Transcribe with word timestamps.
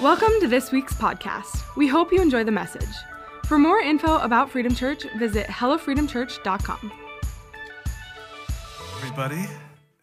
Welcome 0.00 0.32
to 0.40 0.48
this 0.48 0.72
week's 0.72 0.94
podcast. 0.94 1.76
We 1.76 1.86
hope 1.86 2.10
you 2.10 2.22
enjoy 2.22 2.42
the 2.44 2.50
message. 2.50 2.88
For 3.44 3.58
more 3.58 3.80
info 3.80 4.16
about 4.20 4.50
Freedom 4.50 4.74
Church, 4.74 5.04
visit 5.18 5.46
hellofreedomchurch.com. 5.46 6.92
Everybody, 8.96 9.44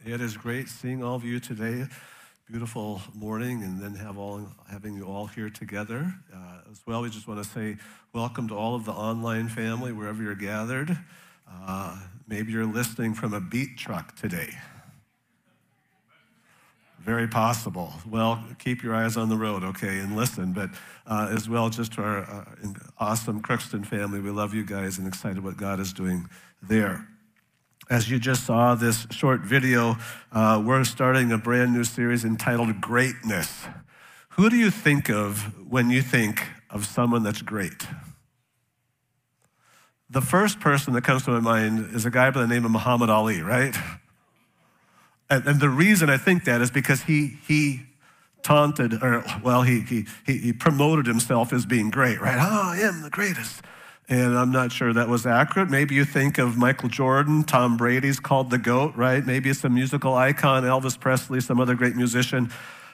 it 0.06 0.22
is 0.22 0.38
great 0.38 0.70
seeing 0.70 1.04
all 1.04 1.16
of 1.16 1.24
you 1.24 1.40
today. 1.40 1.88
Beautiful 2.48 3.02
morning, 3.16 3.64
and 3.64 3.82
then 3.82 3.96
have 3.96 4.20
all 4.20 4.48
having 4.70 4.94
you 4.94 5.06
all 5.06 5.26
here 5.26 5.50
together 5.50 6.14
uh, 6.32 6.60
as 6.72 6.80
well. 6.86 7.02
We 7.02 7.10
just 7.10 7.28
want 7.28 7.44
to 7.44 7.50
say 7.50 7.78
welcome 8.14 8.48
to 8.50 8.56
all 8.56 8.76
of 8.76 8.86
the 8.86 8.92
online 8.94 9.50
family 9.50 9.94
wherever 9.94 10.22
you're 10.22 10.36
gathered. 10.36 10.96
Uh, 11.52 11.98
maybe 12.28 12.52
you're 12.52 12.68
listening 12.68 13.16
from 13.16 13.34
a 13.34 13.42
beet 13.42 13.80
truck 13.80 14.16
today. 14.16 14.54
Very 17.08 17.26
possible. 17.26 17.94
Well, 18.06 18.44
keep 18.60 18.84
your 18.84 18.94
eyes 18.94 19.16
on 19.16 19.30
the 19.30 19.38
road, 19.38 19.64
okay, 19.64 20.00
and 20.00 20.18
listen. 20.18 20.52
But 20.52 20.72
uh, 21.06 21.30
as 21.34 21.48
well, 21.48 21.70
just 21.70 21.94
to 21.94 22.02
our 22.02 22.18
uh, 22.18 22.44
awesome 22.98 23.42
Crookston 23.42 23.86
family, 23.86 24.20
we 24.20 24.30
love 24.30 24.54
you 24.54 24.66
guys 24.66 24.98
and 24.98 25.08
excited 25.08 25.42
what 25.42 25.56
God 25.56 25.80
is 25.80 25.94
doing 25.94 26.28
there. 26.62 27.08
As 27.90 28.12
you 28.12 28.20
just 28.20 28.46
saw 28.46 28.76
this 28.76 29.08
short 29.10 29.40
video, 29.40 29.96
uh, 30.34 30.62
we're 30.66 30.84
starting 30.84 31.32
a 31.32 31.38
brand 31.38 31.74
new 31.74 31.86
series 31.86 32.26
entitled 32.26 32.82
Greatness. 32.82 33.68
Who 34.32 34.50
do 34.50 34.58
you 34.58 34.70
think 34.70 35.10
of 35.10 35.66
when 35.66 35.90
you 35.90 36.02
think 36.02 36.46
of 36.70 36.86
someone 36.86 37.24
that's 37.24 37.42
great? 37.42 37.88
The 40.10 40.20
first 40.20 40.60
person 40.60 40.94
that 40.96 41.06
comes 41.06 41.24
to 41.24 41.32
my 41.32 41.40
mind 41.40 41.96
is 41.96 42.06
a 42.06 42.12
guy 42.12 42.32
by 42.32 42.42
the 42.42 42.48
name 42.48 42.66
of 42.66 42.72
Muhammad 42.72 43.10
Ali, 43.10 43.42
right? 43.42 43.78
And, 45.30 45.46
and 45.46 45.60
the 45.60 45.70
reason 45.70 46.10
I 46.10 46.18
think 46.18 46.46
that 46.46 46.62
is 46.62 46.72
because 46.72 47.04
he, 47.04 47.38
he 47.48 47.82
taunted, 48.44 48.94
or 49.04 49.26
well, 49.44 49.64
he, 49.64 49.82
he, 49.82 50.06
he 50.26 50.54
promoted 50.54 51.06
himself 51.06 51.52
as 51.52 51.66
being 51.66 51.90
great, 51.90 52.22
right? 52.22 52.38
Oh, 52.40 52.72
I 52.74 52.80
am 52.80 53.02
the 53.02 53.10
greatest. 53.10 53.62
And 54.10 54.38
I'm 54.38 54.54
not 54.54 54.72
sure 54.72 54.94
that 54.94 55.10
was 55.10 55.26
accurate. 55.26 55.70
Maybe 55.70 55.96
you 55.96 56.06
think 56.06 56.38
of 56.38 56.56
Michael 56.56 56.88
Jordan, 56.88 57.44
Tom 57.44 57.76
Brady's 57.76 58.22
called 58.22 58.52
the 58.52 58.58
GOAT, 58.58 58.96
right? 58.96 59.26
Maybe 59.26 59.50
it's 59.50 59.66
a 59.66 59.70
musical 59.70 60.14
icon, 60.14 60.64
Elvis 60.64 60.98
Presley, 60.98 61.42
some 61.42 61.60
other 61.60 61.76
great 61.76 61.98
musician. 61.98 62.50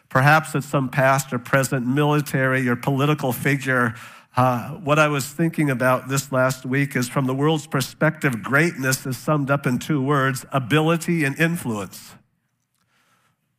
Perhaps 0.09 0.55
it's 0.55 0.65
some 0.65 0.89
past 0.89 1.31
or 1.31 1.37
present 1.37 1.85
military 1.85 2.67
or 2.67 2.75
political 2.75 3.31
figure. 3.31 3.93
Uh, 4.35 4.69
what 4.71 4.97
I 4.97 5.07
was 5.07 5.27
thinking 5.27 5.69
about 5.69 6.07
this 6.07 6.31
last 6.31 6.65
week 6.65 6.95
is 6.95 7.07
from 7.07 7.27
the 7.27 7.35
world's 7.35 7.67
perspective, 7.67 8.41
greatness 8.41 9.05
is 9.05 9.15
summed 9.15 9.51
up 9.51 9.67
in 9.67 9.77
two 9.77 10.01
words 10.01 10.47
ability 10.51 11.23
and 11.23 11.39
influence 11.39 12.15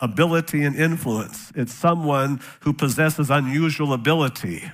ability 0.05 0.63
and 0.63 0.77
influence. 0.77 1.51
It's 1.55 1.73
someone 1.73 2.41
who 2.61 2.73
possesses 2.73 3.31
unusual 3.31 3.93
ability 3.93 4.71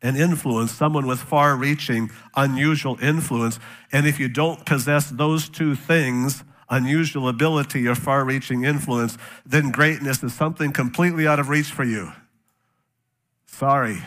and 0.00 0.16
influence, 0.16 0.70
someone 0.70 1.06
with 1.06 1.18
far 1.18 1.56
reaching, 1.56 2.10
unusual 2.36 2.96
influence. 3.02 3.58
And 3.90 4.06
if 4.06 4.20
you 4.20 4.28
don't 4.28 4.64
possess 4.64 5.10
those 5.10 5.48
two 5.48 5.74
things, 5.74 6.44
unusual 6.70 7.28
ability 7.28 7.88
or 7.88 7.96
far 7.96 8.24
reaching 8.24 8.64
influence, 8.64 9.18
then 9.44 9.70
greatness 9.70 10.22
is 10.22 10.32
something 10.34 10.72
completely 10.72 11.26
out 11.26 11.40
of 11.40 11.48
reach 11.48 11.70
for 11.72 11.84
you. 11.84 12.12
Sorry. 13.46 13.98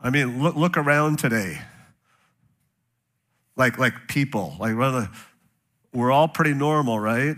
I 0.00 0.10
mean, 0.10 0.40
look, 0.40 0.54
look 0.54 0.76
around 0.76 1.18
today. 1.18 1.60
Like, 3.56 3.78
like 3.78 4.06
people, 4.06 4.54
like 4.60 4.76
we're 5.92 6.12
all 6.12 6.28
pretty 6.28 6.54
normal, 6.54 7.00
right? 7.00 7.36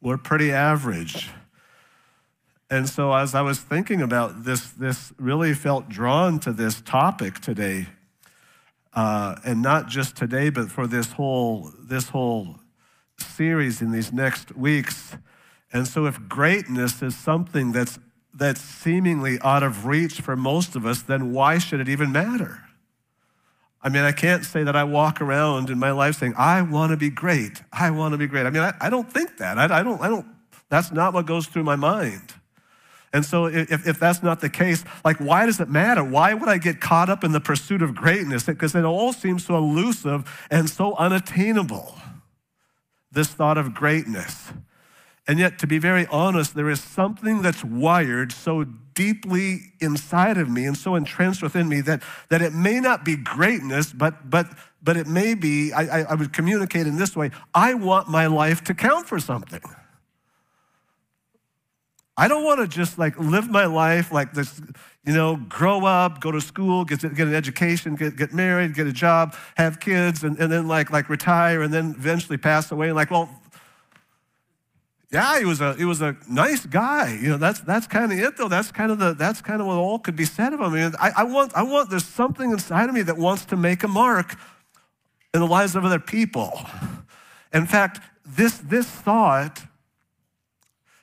We're 0.00 0.16
pretty 0.16 0.50
average. 0.50 1.28
And 2.70 2.88
so 2.88 3.12
as 3.12 3.34
I 3.34 3.42
was 3.42 3.58
thinking 3.58 4.00
about 4.00 4.44
this, 4.44 4.70
this 4.70 5.12
really 5.18 5.54
felt 5.54 5.88
drawn 5.88 6.38
to 6.40 6.52
this 6.52 6.80
topic 6.80 7.40
today. 7.40 7.88
Uh, 8.94 9.36
and 9.44 9.60
not 9.60 9.88
just 9.88 10.16
today, 10.16 10.50
but 10.50 10.70
for 10.70 10.86
this 10.86 11.12
whole, 11.12 11.72
this 11.78 12.08
whole 12.08 12.56
series 13.18 13.82
in 13.82 13.92
these 13.92 14.12
next 14.12 14.56
weeks. 14.56 15.16
And 15.72 15.86
so 15.86 16.06
if 16.06 16.28
greatness 16.28 17.02
is 17.02 17.16
something 17.16 17.72
that's, 17.72 17.98
that's 18.32 18.60
seemingly 18.60 19.38
out 19.42 19.62
of 19.62 19.84
reach 19.86 20.20
for 20.20 20.36
most 20.36 20.76
of 20.76 20.86
us, 20.86 21.02
then 21.02 21.32
why 21.32 21.58
should 21.58 21.80
it 21.80 21.88
even 21.88 22.10
matter? 22.10 22.69
I 23.82 23.88
mean, 23.88 24.02
I 24.02 24.12
can't 24.12 24.44
say 24.44 24.62
that 24.62 24.76
I 24.76 24.84
walk 24.84 25.20
around 25.20 25.70
in 25.70 25.78
my 25.78 25.90
life 25.90 26.16
saying, 26.16 26.34
I 26.36 26.60
want 26.62 26.90
to 26.90 26.96
be 26.96 27.08
great. 27.08 27.62
I 27.72 27.90
want 27.90 28.12
to 28.12 28.18
be 28.18 28.26
great. 28.26 28.44
I 28.44 28.50
mean, 28.50 28.62
I, 28.62 28.74
I 28.80 28.90
don't 28.90 29.10
think 29.10 29.38
that. 29.38 29.58
I, 29.58 29.80
I, 29.80 29.82
don't, 29.82 30.00
I 30.02 30.08
don't, 30.08 30.26
that's 30.68 30.92
not 30.92 31.14
what 31.14 31.26
goes 31.26 31.46
through 31.46 31.64
my 31.64 31.76
mind. 31.76 32.34
And 33.12 33.24
so, 33.24 33.46
if, 33.46 33.88
if 33.88 33.98
that's 33.98 34.22
not 34.22 34.40
the 34.40 34.48
case, 34.48 34.84
like, 35.04 35.16
why 35.16 35.44
does 35.46 35.58
it 35.58 35.68
matter? 35.68 36.04
Why 36.04 36.32
would 36.32 36.48
I 36.48 36.58
get 36.58 36.80
caught 36.80 37.08
up 37.08 37.24
in 37.24 37.32
the 37.32 37.40
pursuit 37.40 37.82
of 37.82 37.94
greatness? 37.94 38.44
Because 38.44 38.74
it 38.76 38.84
all 38.84 39.12
seems 39.12 39.46
so 39.46 39.56
elusive 39.56 40.46
and 40.48 40.70
so 40.70 40.94
unattainable, 40.94 41.96
this 43.10 43.28
thought 43.28 43.58
of 43.58 43.74
greatness. 43.74 44.52
And 45.30 45.38
yet, 45.38 45.60
to 45.60 45.68
be 45.68 45.78
very 45.78 46.08
honest, 46.08 46.56
there 46.56 46.68
is 46.68 46.80
something 46.82 47.40
that's 47.40 47.62
wired 47.62 48.32
so 48.32 48.64
deeply 48.64 49.60
inside 49.78 50.36
of 50.38 50.50
me 50.50 50.64
and 50.64 50.76
so 50.76 50.96
entrenched 50.96 51.40
within 51.40 51.68
me 51.68 51.82
that, 51.82 52.02
that 52.30 52.42
it 52.42 52.52
may 52.52 52.80
not 52.80 53.04
be 53.04 53.14
greatness, 53.14 53.92
but, 53.92 54.28
but, 54.28 54.48
but 54.82 54.96
it 54.96 55.06
may 55.06 55.34
be, 55.34 55.72
I, 55.72 56.00
I 56.02 56.14
would 56.14 56.32
communicate 56.32 56.88
in 56.88 56.96
this 56.96 57.14
way 57.14 57.30
I 57.54 57.74
want 57.74 58.08
my 58.08 58.26
life 58.26 58.64
to 58.64 58.74
count 58.74 59.06
for 59.06 59.20
something. 59.20 59.62
I 62.16 62.26
don't 62.26 62.42
want 62.42 62.58
to 62.58 62.66
just 62.66 62.98
like 62.98 63.16
live 63.16 63.48
my 63.48 63.66
life 63.66 64.10
like 64.10 64.32
this, 64.32 64.60
you 65.06 65.12
know, 65.12 65.36
grow 65.36 65.86
up, 65.86 66.20
go 66.20 66.32
to 66.32 66.40
school, 66.40 66.84
get, 66.84 67.02
get 67.02 67.28
an 67.28 67.36
education, 67.36 67.94
get, 67.94 68.16
get 68.16 68.34
married, 68.34 68.74
get 68.74 68.88
a 68.88 68.92
job, 68.92 69.36
have 69.54 69.78
kids, 69.78 70.24
and, 70.24 70.36
and 70.40 70.50
then 70.50 70.66
like, 70.66 70.90
like 70.90 71.08
retire 71.08 71.62
and 71.62 71.72
then 71.72 71.94
eventually 71.96 72.36
pass 72.36 72.72
away. 72.72 72.88
And 72.88 72.96
like, 72.96 73.12
well, 73.12 73.39
yeah, 75.12 75.40
he 75.40 75.44
was 75.44 75.60
a 75.60 75.74
he 75.74 75.84
was 75.84 76.00
a 76.00 76.16
nice 76.28 76.64
guy. 76.64 77.18
You 77.20 77.30
know, 77.30 77.36
that's 77.36 77.60
that's 77.60 77.86
kind 77.86 78.12
of 78.12 78.18
it 78.18 78.36
though. 78.36 78.48
That's 78.48 78.70
kind 78.70 78.92
of 78.92 78.98
the 78.98 79.12
that's 79.12 79.40
kind 79.40 79.60
of 79.60 79.66
what 79.66 79.76
all 79.76 79.98
could 79.98 80.14
be 80.14 80.24
said 80.24 80.52
of 80.52 80.60
him. 80.60 80.66
I, 80.66 80.68
mean, 80.68 80.92
I, 81.00 81.10
I 81.18 81.24
want 81.24 81.52
I 81.54 81.62
want 81.64 81.90
there's 81.90 82.04
something 82.04 82.52
inside 82.52 82.88
of 82.88 82.94
me 82.94 83.02
that 83.02 83.18
wants 83.18 83.44
to 83.46 83.56
make 83.56 83.82
a 83.82 83.88
mark 83.88 84.36
in 85.34 85.40
the 85.40 85.46
lives 85.46 85.74
of 85.74 85.84
other 85.84 85.98
people. 85.98 86.52
In 87.52 87.66
fact, 87.66 88.00
this 88.24 88.58
this 88.58 88.86
thought 88.86 89.62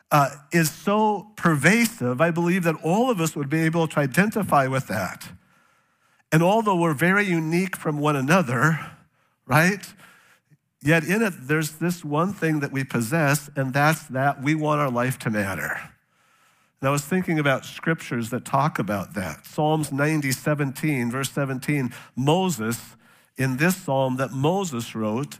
uh, 0.09 0.29
is 0.53 0.71
so 0.71 1.31
pervasive. 1.35 2.21
I 2.21 2.31
believe 2.31 2.63
that 2.63 2.75
all 2.83 3.11
of 3.11 3.19
us 3.19 3.35
would 3.35 3.49
be 3.49 3.59
able 3.59 3.87
to 3.89 3.99
identify 3.99 4.67
with 4.67 4.87
that. 4.87 5.29
And 6.31 6.41
although 6.41 6.75
we're 6.75 6.93
very 6.93 7.25
unique 7.25 7.75
from 7.75 7.99
one 7.99 8.15
another, 8.15 8.79
right? 9.45 9.85
Yet 10.81 11.03
in 11.03 11.21
it, 11.21 11.33
there's 11.41 11.73
this 11.73 12.05
one 12.05 12.33
thing 12.33 12.59
that 12.59 12.71
we 12.71 12.83
possess, 12.83 13.49
and 13.55 13.73
that's 13.73 14.03
that 14.07 14.43
we 14.43 14.55
want 14.55 14.79
our 14.79 14.91
life 14.91 15.17
to 15.19 15.29
matter. 15.29 15.79
And 16.79 16.87
I 16.87 16.91
was 16.91 17.03
thinking 17.03 17.39
about 17.39 17.65
scriptures 17.65 18.29
that 18.29 18.45
talk 18.45 18.77
about 18.77 19.15
that. 19.15 19.45
Psalms 19.45 19.91
90, 19.91 20.31
17, 20.31 21.09
verse 21.09 21.31
17, 21.31 21.91
Moses, 22.15 22.95
in 23.37 23.57
this 23.57 23.75
psalm 23.75 24.17
that 24.17 24.31
Moses 24.31 24.93
wrote, 24.93 25.39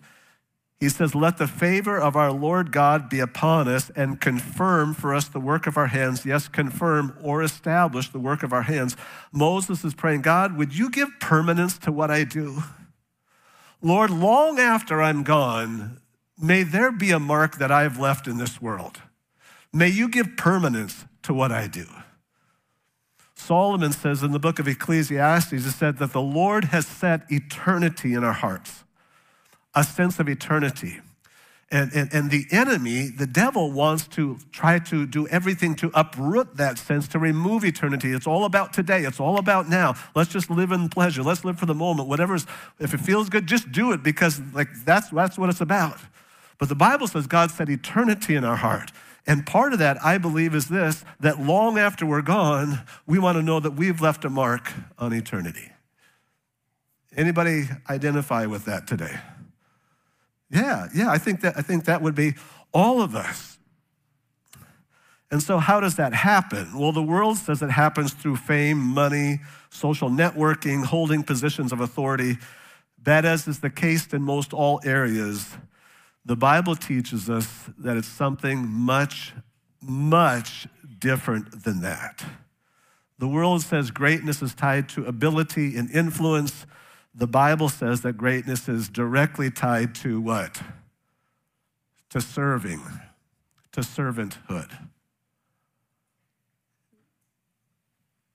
he 0.79 0.89
says, 0.89 1.15
Let 1.15 1.37
the 1.37 1.47
favor 1.47 1.99
of 1.99 2.15
our 2.15 2.31
Lord 2.31 2.71
God 2.71 3.09
be 3.09 3.19
upon 3.19 3.67
us 3.67 3.91
and 3.95 4.21
confirm 4.21 4.93
for 4.93 5.13
us 5.13 5.27
the 5.27 5.39
work 5.39 5.65
of 5.65 5.77
our 5.77 5.87
hands. 5.87 6.25
Yes, 6.25 6.47
confirm 6.47 7.17
or 7.21 7.41
establish 7.41 8.09
the 8.09 8.19
work 8.19 8.43
of 8.43 8.53
our 8.53 8.63
hands. 8.63 8.95
Moses 9.31 9.83
is 9.83 9.95
praying, 9.95 10.21
God, 10.21 10.55
would 10.55 10.77
you 10.77 10.89
give 10.89 11.09
permanence 11.19 11.77
to 11.79 11.91
what 11.91 12.11
I 12.11 12.23
do? 12.23 12.63
Lord, 13.81 14.09
long 14.09 14.59
after 14.59 15.01
I'm 15.01 15.23
gone, 15.23 15.99
may 16.38 16.63
there 16.63 16.91
be 16.91 17.11
a 17.11 17.19
mark 17.19 17.57
that 17.57 17.71
I've 17.71 17.99
left 17.99 18.27
in 18.27 18.38
this 18.38 18.61
world. 18.61 19.01
May 19.71 19.89
you 19.89 20.09
give 20.09 20.37
permanence 20.37 21.05
to 21.23 21.34
what 21.34 21.52
I 21.52 21.67
do. 21.67 21.85
Solomon 23.35 23.91
says 23.91 24.23
in 24.23 24.31
the 24.31 24.40
book 24.40 24.59
of 24.59 24.67
Ecclesiastes, 24.67 25.52
he 25.52 25.59
said 25.59 25.99
that 25.99 26.11
the 26.11 26.22
Lord 26.22 26.66
has 26.66 26.87
set 26.87 27.31
eternity 27.31 28.13
in 28.13 28.23
our 28.23 28.34
hearts, 28.34 28.84
a 29.75 29.84
sense 29.84 30.19
of 30.19 30.28
eternity. 30.28 30.99
And, 31.69 31.91
and, 31.93 32.14
and 32.14 32.31
the 32.31 32.46
enemy, 32.49 33.09
the 33.09 33.28
devil, 33.28 33.73
wants 33.73 34.08
to 34.09 34.37
try 34.53 34.79
to 34.79 35.05
do 35.05 35.28
everything 35.28 35.75
to 35.75 35.91
uproot 35.93 36.55
that 36.55 36.78
sense, 36.78 37.09
to 37.09 37.19
remove 37.19 37.66
eternity. 37.66 38.14
It's 38.14 38.25
all 38.25 38.46
about 38.46 38.72
today. 38.72 39.03
It's 39.03 39.19
all 39.19 39.37
about 39.37 39.67
now. 39.67 39.96
Let's 40.16 40.31
just 40.31 40.49
live 40.49 40.72
in 40.72 40.87
pleasure. 40.87 41.23
Let's 41.23 41.43
live 41.43 41.59
for 41.59 41.66
the 41.66 41.75
moment. 41.75 42.08
Whatever's, 42.08 42.46
if 42.79 42.93
it 42.93 43.02
feels 43.02 43.28
good, 43.28 43.47
just 43.47 43.69
do 43.73 43.91
it 43.91 44.02
because 44.02 44.40
like 44.53 44.69
that's, 44.85 45.09
that's 45.09 45.37
what 45.37 45.49
it's 45.49 45.59
about. 45.59 45.99
But 46.58 46.69
the 46.69 46.75
Bible 46.75 47.05
says 47.05 47.28
God 47.28 47.52
set 47.52 47.69
eternity 47.69 48.35
in 48.35 48.46
our 48.46 48.55
heart. 48.55 48.91
And 49.28 49.46
part 49.46 49.73
of 49.73 49.79
that, 49.79 49.97
I 50.03 50.17
believe, 50.17 50.55
is 50.55 50.69
this 50.69 51.03
that 51.19 51.41
long 51.41 51.78
after 51.78 52.05
we're 52.05 52.22
gone, 52.22 52.79
we 53.05 53.19
want 53.19 53.35
to 53.37 53.43
know 53.43 53.59
that 53.59 53.72
we've 53.72 53.99
left 53.99 54.23
a 54.23 54.29
mark 54.29 54.72
on 54.97 55.11
eternity. 55.11 55.69
Anybody 57.16 57.64
identify 57.90 58.46
with 58.46 58.64
that 58.66 58.87
today? 58.87 59.19
Yeah, 60.49 60.88
yeah, 60.96 61.09
I 61.09 61.17
think 61.17 61.41
that, 61.41 61.58
I 61.58 61.61
think 61.61 61.85
that 61.85 62.02
would 62.02 62.16
be 62.16 62.35
all 62.73 63.02
of 63.02 63.16
us. 63.16 63.58
And 65.29 65.44
so, 65.44 65.58
how 65.58 65.82
does 65.82 65.96
that 65.96 66.14
happen? 66.14 66.78
Well, 66.78 66.94
the 66.94 67.03
world 67.03 67.38
says 67.38 67.61
it 67.61 67.72
happens 67.72 68.14
through 68.14 68.38
fame, 68.38 68.78
money, 68.78 69.41
social 69.70 70.09
networking, 70.09 70.85
holding 70.85 71.23
positions 71.23 71.73
of 71.73 71.82
authority. 71.82 72.38
That, 73.03 73.26
as 73.26 73.47
is 73.47 73.59
the 73.59 73.70
case 73.70 74.08
in 74.14 74.22
most 74.22 74.53
all 74.53 74.79
areas, 74.85 75.58
the 76.26 76.38
Bible 76.38 76.76
teaches 76.76 77.29
us 77.29 77.70
that 77.78 77.97
it's 77.97 78.08
something 78.08 78.67
much, 78.67 79.34
much 79.82 80.67
different 81.00 81.64
than 81.64 81.82
that. 81.82 82.23
The 83.20 83.28
world 83.28 83.61
says 83.64 83.91
greatness 83.91 84.41
is 84.41 84.53
tied 84.53 84.88
to 84.90 85.05
ability 85.05 85.76
and 85.76 85.90
influence. 85.91 86.66
The 87.17 87.25
Bible 87.25 87.67
says 87.67 88.02
that 88.02 88.14
greatness 88.14 88.69
is 88.69 88.90
directly 88.90 89.49
tied 89.49 89.96
to 89.96 90.22
what? 90.22 90.61
To 92.11 92.22
serving, 92.22 92.79
to 93.72 93.81
servanthood. 93.81 94.69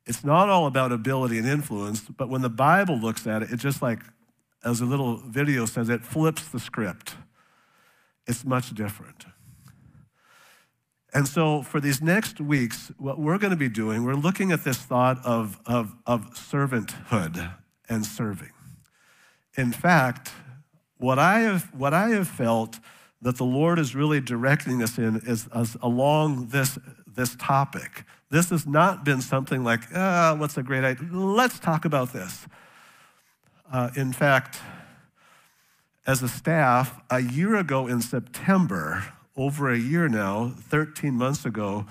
It's 0.05 0.25
not 0.25 0.49
all 0.49 0.67
about 0.67 0.91
ability 0.91 1.39
and 1.39 1.47
influence, 1.47 2.01
but 2.01 2.29
when 2.29 2.43
the 2.43 2.51
Bible 2.51 2.99
looks 2.99 3.25
at 3.25 3.43
it, 3.43 3.53
it 3.53 3.59
just 3.59 3.83
like, 3.83 4.01
as 4.65 4.81
a 4.81 4.85
little 4.85 5.19
video 5.19 5.65
says, 5.65 5.89
it 5.89 6.05
flips 6.05 6.49
the 6.49 6.59
script. 6.59 7.15
It's 8.27 8.45
much 8.45 8.75
different. 8.75 9.27
And 11.15 11.29
so, 11.29 11.63
for 11.63 11.81
these 11.81 12.03
next 12.03 12.41
weeks, 12.41 12.91
what 12.99 13.21
we're 13.21 13.39
going 13.39 13.53
to 13.53 13.57
be 13.57 13.69
doing, 13.69 14.03
we're 14.03 14.15
looking 14.15 14.51
at 14.51 14.65
this 14.65 14.79
thought 14.79 15.25
of, 15.25 15.61
of, 15.67 15.95
of 16.05 16.31
servanthood 16.35 17.55
and 17.89 18.05
serving. 18.05 18.51
In 19.57 19.73
fact, 19.73 20.33
what 20.99 21.19
I 21.19 21.41
have, 21.41 21.75
what 21.75 21.93
I 21.93 22.11
have 22.11 22.29
felt 22.29 22.79
that 23.21 23.37
the 23.37 23.45
Lord 23.45 23.79
is 23.79 23.95
really 23.95 24.21
directing 24.21 24.83
us 24.83 24.99
in 24.99 25.17
is, 25.27 25.49
is 25.55 25.77
along 25.83 26.49
this, 26.49 26.79
this 27.07 27.37
topic. 27.37 28.05
This 28.31 28.51
has 28.51 28.67
not 28.67 29.05
been 29.05 29.21
something 29.21 29.63
like, 29.63 29.83
ah, 29.95 30.35
what's 30.37 30.57
a 30.57 30.63
great 30.63 30.85
idea? 30.85 31.09
Let's 31.13 31.59
talk 31.59 31.85
about 31.85 32.13
this. 32.13 32.47
Uh, 33.71 33.91
in 33.95 34.13
fact, 34.13 34.59
as 36.07 36.23
a 36.23 36.29
staff, 36.29 37.01
a 37.11 37.21
year 37.21 37.57
ago 37.57 37.87
in 37.87 38.01
September, 38.01 39.05
over 39.37 39.71
a 39.71 39.79
year 39.79 40.09
now, 40.09 40.53
13 40.69 41.15
months 41.15 41.45
ago, 41.45 41.87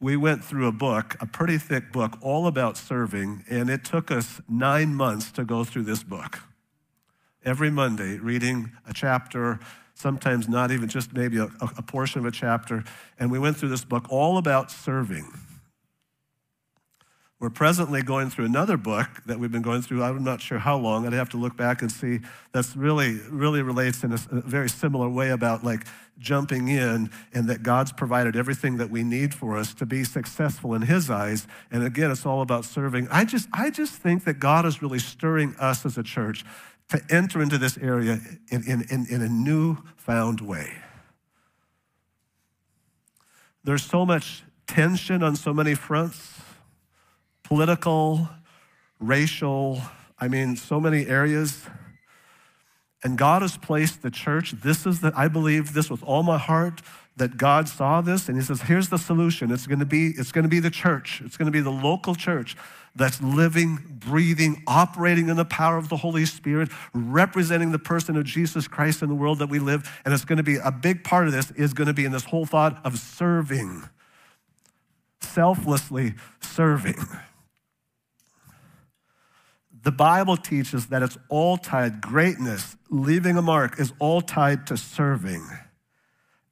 we 0.00 0.16
went 0.16 0.42
through 0.42 0.66
a 0.66 0.72
book, 0.72 1.16
a 1.20 1.26
pretty 1.26 1.58
thick 1.58 1.92
book, 1.92 2.16
all 2.22 2.46
about 2.46 2.78
serving, 2.78 3.44
and 3.50 3.68
it 3.68 3.84
took 3.84 4.10
us 4.10 4.40
nine 4.48 4.94
months 4.94 5.30
to 5.32 5.44
go 5.44 5.62
through 5.62 5.82
this 5.82 6.02
book. 6.02 6.40
Every 7.42 7.70
Monday, 7.70 8.18
reading 8.18 8.72
a 8.86 8.92
chapter, 8.92 9.60
sometimes 9.94 10.46
not 10.46 10.70
even 10.70 10.88
just 10.88 11.14
maybe 11.14 11.38
a, 11.38 11.48
a 11.60 11.82
portion 11.82 12.20
of 12.20 12.26
a 12.26 12.30
chapter, 12.30 12.84
and 13.18 13.30
we 13.30 13.38
went 13.38 13.56
through 13.56 13.70
this 13.70 13.84
book 13.84 14.04
all 14.10 14.36
about 14.36 14.70
serving. 14.70 15.32
We're 17.38 17.48
presently 17.48 18.02
going 18.02 18.28
through 18.28 18.44
another 18.44 18.76
book 18.76 19.08
that 19.24 19.40
we've 19.40 19.50
been 19.50 19.62
going 19.62 19.80
through, 19.80 20.02
I'm 20.02 20.22
not 20.22 20.42
sure 20.42 20.58
how 20.58 20.76
long, 20.76 21.06
I'd 21.06 21.14
have 21.14 21.30
to 21.30 21.38
look 21.38 21.56
back 21.56 21.80
and 21.80 21.90
see, 21.90 22.20
that's 22.52 22.76
really, 22.76 23.18
really 23.30 23.62
relates 23.62 24.04
in 24.04 24.12
a, 24.12 24.18
a 24.30 24.42
very 24.42 24.68
similar 24.68 25.08
way 25.08 25.30
about 25.30 25.64
like 25.64 25.86
jumping 26.18 26.68
in 26.68 27.10
and 27.32 27.48
that 27.48 27.62
God's 27.62 27.92
provided 27.92 28.36
everything 28.36 28.76
that 28.76 28.90
we 28.90 29.02
need 29.02 29.32
for 29.32 29.56
us 29.56 29.72
to 29.72 29.86
be 29.86 30.04
successful 30.04 30.74
in 30.74 30.82
His 30.82 31.08
eyes. 31.08 31.46
And 31.70 31.82
again, 31.82 32.10
it's 32.10 32.26
all 32.26 32.42
about 32.42 32.66
serving. 32.66 33.08
I 33.10 33.24
just, 33.24 33.48
I 33.54 33.70
just 33.70 33.94
think 33.94 34.24
that 34.24 34.34
God 34.34 34.66
is 34.66 34.82
really 34.82 34.98
stirring 34.98 35.54
us 35.58 35.86
as 35.86 35.96
a 35.96 36.02
church 36.02 36.44
to 36.90 37.00
enter 37.08 37.40
into 37.40 37.56
this 37.56 37.78
area 37.78 38.20
in, 38.50 38.62
in, 38.64 38.82
in, 38.90 39.06
in 39.08 39.22
a 39.22 39.28
newfound 39.28 40.40
way. 40.40 40.76
There's 43.62 43.84
so 43.84 44.04
much 44.04 44.42
tension 44.66 45.22
on 45.22 45.36
so 45.36 45.52
many 45.52 45.74
fronts 45.74 46.40
political, 47.42 48.28
racial, 49.00 49.82
I 50.16 50.28
mean, 50.28 50.54
so 50.54 50.78
many 50.78 51.08
areas. 51.08 51.66
And 53.02 53.18
God 53.18 53.42
has 53.42 53.56
placed 53.56 54.02
the 54.02 54.10
church. 54.10 54.52
This 54.52 54.86
is 54.86 55.00
the, 55.00 55.12
I 55.16 55.26
believe 55.26 55.72
this 55.72 55.90
with 55.90 56.04
all 56.04 56.22
my 56.22 56.38
heart 56.38 56.80
that 57.16 57.36
God 57.36 57.68
saw 57.68 58.02
this 58.02 58.28
and 58.28 58.38
He 58.38 58.44
says, 58.44 58.62
here's 58.62 58.88
the 58.88 58.98
solution. 58.98 59.50
It's 59.50 59.66
to 59.66 59.84
be, 59.84 60.12
it's 60.16 60.30
to 60.30 60.48
be 60.48 60.60
the 60.60 60.70
church. 60.70 61.20
It's 61.24 61.36
to 61.36 61.50
be 61.50 61.60
the 61.60 61.72
local 61.72 62.14
church 62.14 62.56
that's 63.00 63.20
living, 63.22 63.78
breathing, 63.98 64.62
operating 64.66 65.28
in 65.28 65.36
the 65.36 65.44
power 65.44 65.76
of 65.76 65.88
the 65.88 65.96
Holy 65.96 66.24
Spirit, 66.26 66.68
representing 66.94 67.72
the 67.72 67.78
person 67.78 68.16
of 68.16 68.24
Jesus 68.24 68.68
Christ 68.68 69.02
in 69.02 69.08
the 69.08 69.14
world 69.14 69.40
that 69.40 69.48
we 69.48 69.58
live. 69.58 69.90
And 70.04 70.14
it's 70.14 70.24
going 70.24 70.36
to 70.36 70.42
be 70.42 70.56
a 70.56 70.70
big 70.70 71.02
part 71.02 71.26
of 71.26 71.32
this 71.32 71.50
is 71.52 71.72
going 71.72 71.88
to 71.88 71.94
be 71.94 72.04
in 72.04 72.12
this 72.12 72.24
whole 72.24 72.46
thought 72.46 72.80
of 72.84 72.98
serving, 72.98 73.88
selflessly 75.20 76.14
serving 76.40 76.96
the 79.82 79.92
Bible 79.92 80.36
teaches 80.36 80.86
that 80.86 81.02
it's 81.02 81.16
all 81.28 81.56
tied, 81.56 82.00
greatness, 82.00 82.76
leaving 82.90 83.36
a 83.36 83.42
mark, 83.42 83.80
is 83.80 83.92
all 83.98 84.20
tied 84.20 84.66
to 84.66 84.76
serving 84.76 85.46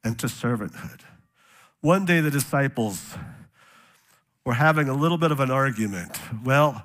and 0.03 0.17
to 0.19 0.27
servanthood. 0.27 1.01
One 1.81 2.05
day 2.05 2.21
the 2.21 2.31
disciples 2.31 3.15
were 4.49 4.55
having 4.55 4.89
a 4.89 4.95
little 4.95 5.19
bit 5.19 5.31
of 5.31 5.39
an 5.39 5.51
argument. 5.51 6.19
Well, 6.43 6.83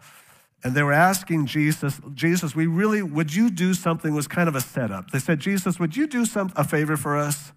and 0.62 0.74
they 0.74 0.82
were 0.82 0.92
asking 0.92 1.46
Jesus, 1.46 1.98
Jesus, 2.12 2.54
we 2.54 2.66
really, 2.66 3.00
would 3.00 3.34
you 3.34 3.48
do 3.48 3.72
something? 3.72 4.12
was 4.14 4.28
kind 4.28 4.50
of 4.50 4.54
a 4.54 4.60
setup. 4.60 5.12
They 5.12 5.18
said, 5.18 5.40
Jesus, 5.40 5.80
would 5.80 5.96
you 5.96 6.06
do 6.06 6.26
some, 6.26 6.52
a 6.56 6.64
favor 6.64 6.98
for 6.98 7.16
us? 7.16 7.52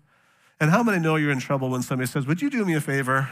And 0.61 0.71
how 0.71 0.81
many 0.81 0.99
know 0.99 1.17
you're 1.17 1.33
in 1.33 1.41
trouble 1.41 1.69
when 1.69 1.81
somebody 1.81 2.07
says, 2.07 2.25
Would 2.25 2.41
you 2.41 2.49
do 2.49 2.63
me 2.63 2.73
a 2.73 2.79
favor 2.79 3.27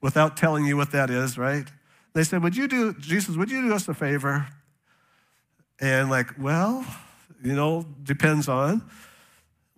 without 0.00 0.36
telling 0.36 0.66
you 0.66 0.76
what 0.76 0.92
that 0.92 1.10
is, 1.10 1.36
right? 1.36 1.66
They 2.12 2.22
said, 2.22 2.44
Would 2.44 2.56
you 2.56 2.68
do, 2.68 2.94
Jesus, 2.94 3.34
would 3.36 3.50
you 3.50 3.62
do 3.62 3.74
us 3.74 3.88
a 3.88 3.94
favor? 3.94 4.46
And 5.80 6.10
like, 6.10 6.38
well, 6.38 6.86
you 7.42 7.54
know, 7.54 7.84
depends 8.04 8.48
on. 8.48 8.88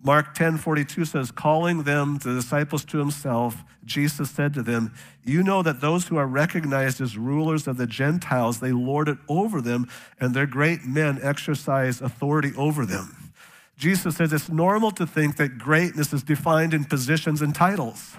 Mark 0.03 0.33
10 0.33 0.57
42 0.57 1.05
says, 1.05 1.31
calling 1.31 1.83
them, 1.83 2.17
the 2.17 2.33
disciples 2.33 2.83
to 2.85 2.97
himself, 2.97 3.63
Jesus 3.85 4.31
said 4.31 4.53
to 4.55 4.63
them, 4.63 4.93
You 5.23 5.43
know 5.43 5.61
that 5.61 5.81
those 5.81 6.07
who 6.07 6.17
are 6.17 6.27
recognized 6.27 7.01
as 7.01 7.17
rulers 7.17 7.67
of 7.67 7.77
the 7.77 7.85
Gentiles, 7.85 8.59
they 8.59 8.71
lord 8.71 9.07
it 9.07 9.19
over 9.29 9.61
them, 9.61 9.87
and 10.19 10.33
their 10.33 10.47
great 10.47 10.85
men 10.85 11.19
exercise 11.21 12.01
authority 12.01 12.51
over 12.57 12.85
them. 12.85 13.31
Jesus 13.77 14.17
says 14.17 14.31
it's 14.31 14.49
normal 14.49 14.91
to 14.91 15.07
think 15.07 15.37
that 15.37 15.57
greatness 15.57 16.13
is 16.13 16.23
defined 16.23 16.73
in 16.73 16.85
positions 16.85 17.41
and 17.41 17.53
titles. 17.53 18.15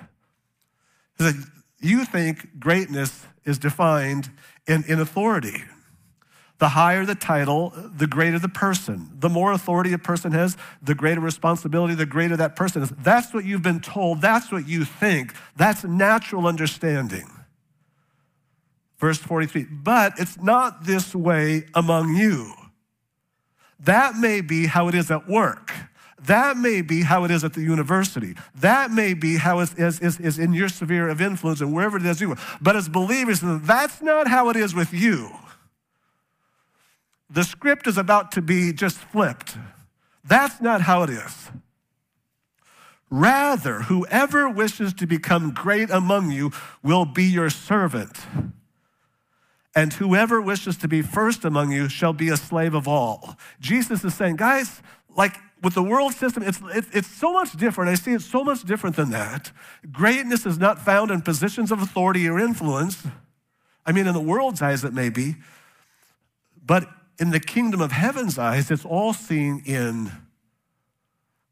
You 1.80 2.04
think 2.04 2.58
greatness 2.58 3.26
is 3.44 3.58
defined 3.58 4.30
in, 4.66 4.84
in 4.88 5.00
authority. 5.00 5.62
The 6.62 6.68
higher 6.68 7.04
the 7.04 7.16
title, 7.16 7.70
the 7.92 8.06
greater 8.06 8.38
the 8.38 8.48
person. 8.48 9.10
The 9.18 9.28
more 9.28 9.50
authority 9.50 9.94
a 9.94 9.98
person 9.98 10.30
has, 10.30 10.56
the 10.80 10.94
greater 10.94 11.20
responsibility, 11.20 11.96
the 11.96 12.06
greater 12.06 12.36
that 12.36 12.54
person 12.54 12.82
is. 12.82 12.90
That's 12.90 13.34
what 13.34 13.44
you've 13.44 13.64
been 13.64 13.80
told. 13.80 14.20
That's 14.20 14.52
what 14.52 14.68
you 14.68 14.84
think. 14.84 15.34
That's 15.56 15.82
natural 15.82 16.46
understanding. 16.46 17.28
Verse 18.98 19.18
43 19.18 19.64
But 19.72 20.12
it's 20.18 20.38
not 20.38 20.84
this 20.84 21.16
way 21.16 21.64
among 21.74 22.14
you. 22.14 22.54
That 23.80 24.14
may 24.14 24.40
be 24.40 24.66
how 24.66 24.86
it 24.86 24.94
is 24.94 25.10
at 25.10 25.28
work. 25.28 25.72
That 26.26 26.56
may 26.56 26.80
be 26.80 27.02
how 27.02 27.24
it 27.24 27.32
is 27.32 27.42
at 27.42 27.54
the 27.54 27.62
university. 27.62 28.36
That 28.54 28.92
may 28.92 29.14
be 29.14 29.36
how 29.36 29.58
it 29.58 29.76
is, 29.76 29.98
is, 29.98 30.20
is 30.20 30.38
in 30.38 30.52
your 30.52 30.68
sphere 30.68 31.08
of 31.08 31.20
influence 31.20 31.60
and 31.60 31.74
wherever 31.74 31.96
it 31.96 32.06
is 32.06 32.20
you 32.20 32.30
are. 32.30 32.38
But 32.60 32.76
as 32.76 32.88
believers, 32.88 33.40
that's 33.42 34.00
not 34.00 34.28
how 34.28 34.48
it 34.50 34.54
is 34.54 34.76
with 34.76 34.94
you. 34.94 35.32
The 37.32 37.44
script 37.44 37.86
is 37.86 37.96
about 37.96 38.32
to 38.32 38.42
be 38.42 38.74
just 38.74 38.98
flipped. 38.98 39.56
That's 40.22 40.60
not 40.60 40.82
how 40.82 41.02
it 41.02 41.10
is. 41.10 41.50
Rather, 43.08 43.82
whoever 43.82 44.50
wishes 44.50 44.92
to 44.94 45.06
become 45.06 45.54
great 45.54 45.88
among 45.88 46.30
you 46.30 46.52
will 46.82 47.06
be 47.06 47.24
your 47.24 47.48
servant. 47.48 48.18
And 49.74 49.94
whoever 49.94 50.42
wishes 50.42 50.76
to 50.78 50.88
be 50.88 51.00
first 51.00 51.46
among 51.46 51.72
you 51.72 51.88
shall 51.88 52.12
be 52.12 52.28
a 52.28 52.36
slave 52.36 52.74
of 52.74 52.86
all. 52.86 53.36
Jesus 53.60 54.04
is 54.04 54.14
saying, 54.14 54.36
guys, 54.36 54.82
like 55.16 55.36
with 55.62 55.72
the 55.72 55.82
world 55.82 56.12
system, 56.12 56.42
it's, 56.42 56.60
it's, 56.74 56.88
it's 56.92 57.08
so 57.08 57.32
much 57.32 57.52
different. 57.52 57.90
I 57.90 57.94
see 57.94 58.12
it 58.12 58.20
so 58.20 58.44
much 58.44 58.62
different 58.64 58.96
than 58.96 59.10
that. 59.10 59.52
Greatness 59.90 60.44
is 60.44 60.58
not 60.58 60.78
found 60.78 61.10
in 61.10 61.22
positions 61.22 61.72
of 61.72 61.80
authority 61.80 62.28
or 62.28 62.38
influence. 62.38 63.06
I 63.86 63.92
mean, 63.92 64.06
in 64.06 64.12
the 64.12 64.20
world's 64.20 64.60
eyes, 64.60 64.84
it 64.84 64.92
may 64.92 65.08
be. 65.08 65.36
But 66.64 66.88
in 67.18 67.30
the 67.30 67.40
kingdom 67.40 67.80
of 67.80 67.92
heaven's 67.92 68.38
eyes, 68.38 68.70
it's 68.70 68.84
all 68.84 69.12
seen 69.12 69.62
in 69.64 70.12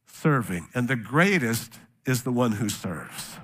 serving. 0.07 0.69
And 0.75 0.88
the 0.88 0.97
greatest 0.97 1.79
is 2.07 2.23
the 2.23 2.33
one 2.33 2.52
who 2.52 2.69
serves. 2.69 3.37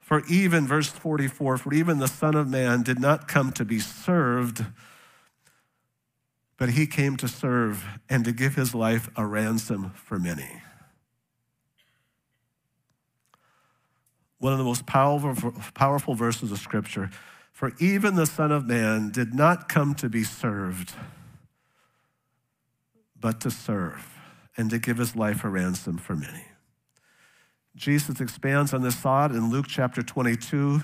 For 0.00 0.24
even, 0.26 0.66
verse 0.66 0.88
44, 0.88 1.58
for 1.58 1.74
even 1.74 1.98
the 1.98 2.06
Son 2.06 2.34
of 2.34 2.48
Man 2.48 2.82
did 2.82 3.00
not 3.00 3.26
come 3.26 3.50
to 3.52 3.64
be 3.64 3.80
served, 3.80 4.64
but 6.56 6.70
he 6.70 6.86
came 6.86 7.16
to 7.16 7.28
serve 7.28 7.84
and 8.08 8.24
to 8.24 8.32
give 8.32 8.54
his 8.54 8.74
life 8.74 9.08
a 9.16 9.26
ransom 9.26 9.92
for 9.94 10.18
many. 10.18 10.62
one 14.38 14.52
of 14.52 14.58
the 14.58 14.64
most 14.64 14.86
powerful, 14.86 15.52
powerful 15.74 16.14
verses 16.14 16.52
of 16.52 16.58
Scripture. 16.58 17.10
For 17.56 17.72
even 17.78 18.16
the 18.16 18.26
Son 18.26 18.52
of 18.52 18.66
Man 18.66 19.08
did 19.08 19.32
not 19.32 19.66
come 19.66 19.94
to 19.94 20.10
be 20.10 20.24
served, 20.24 20.92
but 23.18 23.40
to 23.40 23.50
serve 23.50 24.06
and 24.58 24.68
to 24.68 24.78
give 24.78 24.98
his 24.98 25.16
life 25.16 25.42
a 25.42 25.48
ransom 25.48 25.96
for 25.96 26.14
many. 26.14 26.44
Jesus 27.74 28.20
expands 28.20 28.74
on 28.74 28.82
this 28.82 28.96
thought 28.96 29.30
in 29.30 29.50
Luke 29.50 29.64
chapter 29.70 30.02
22. 30.02 30.82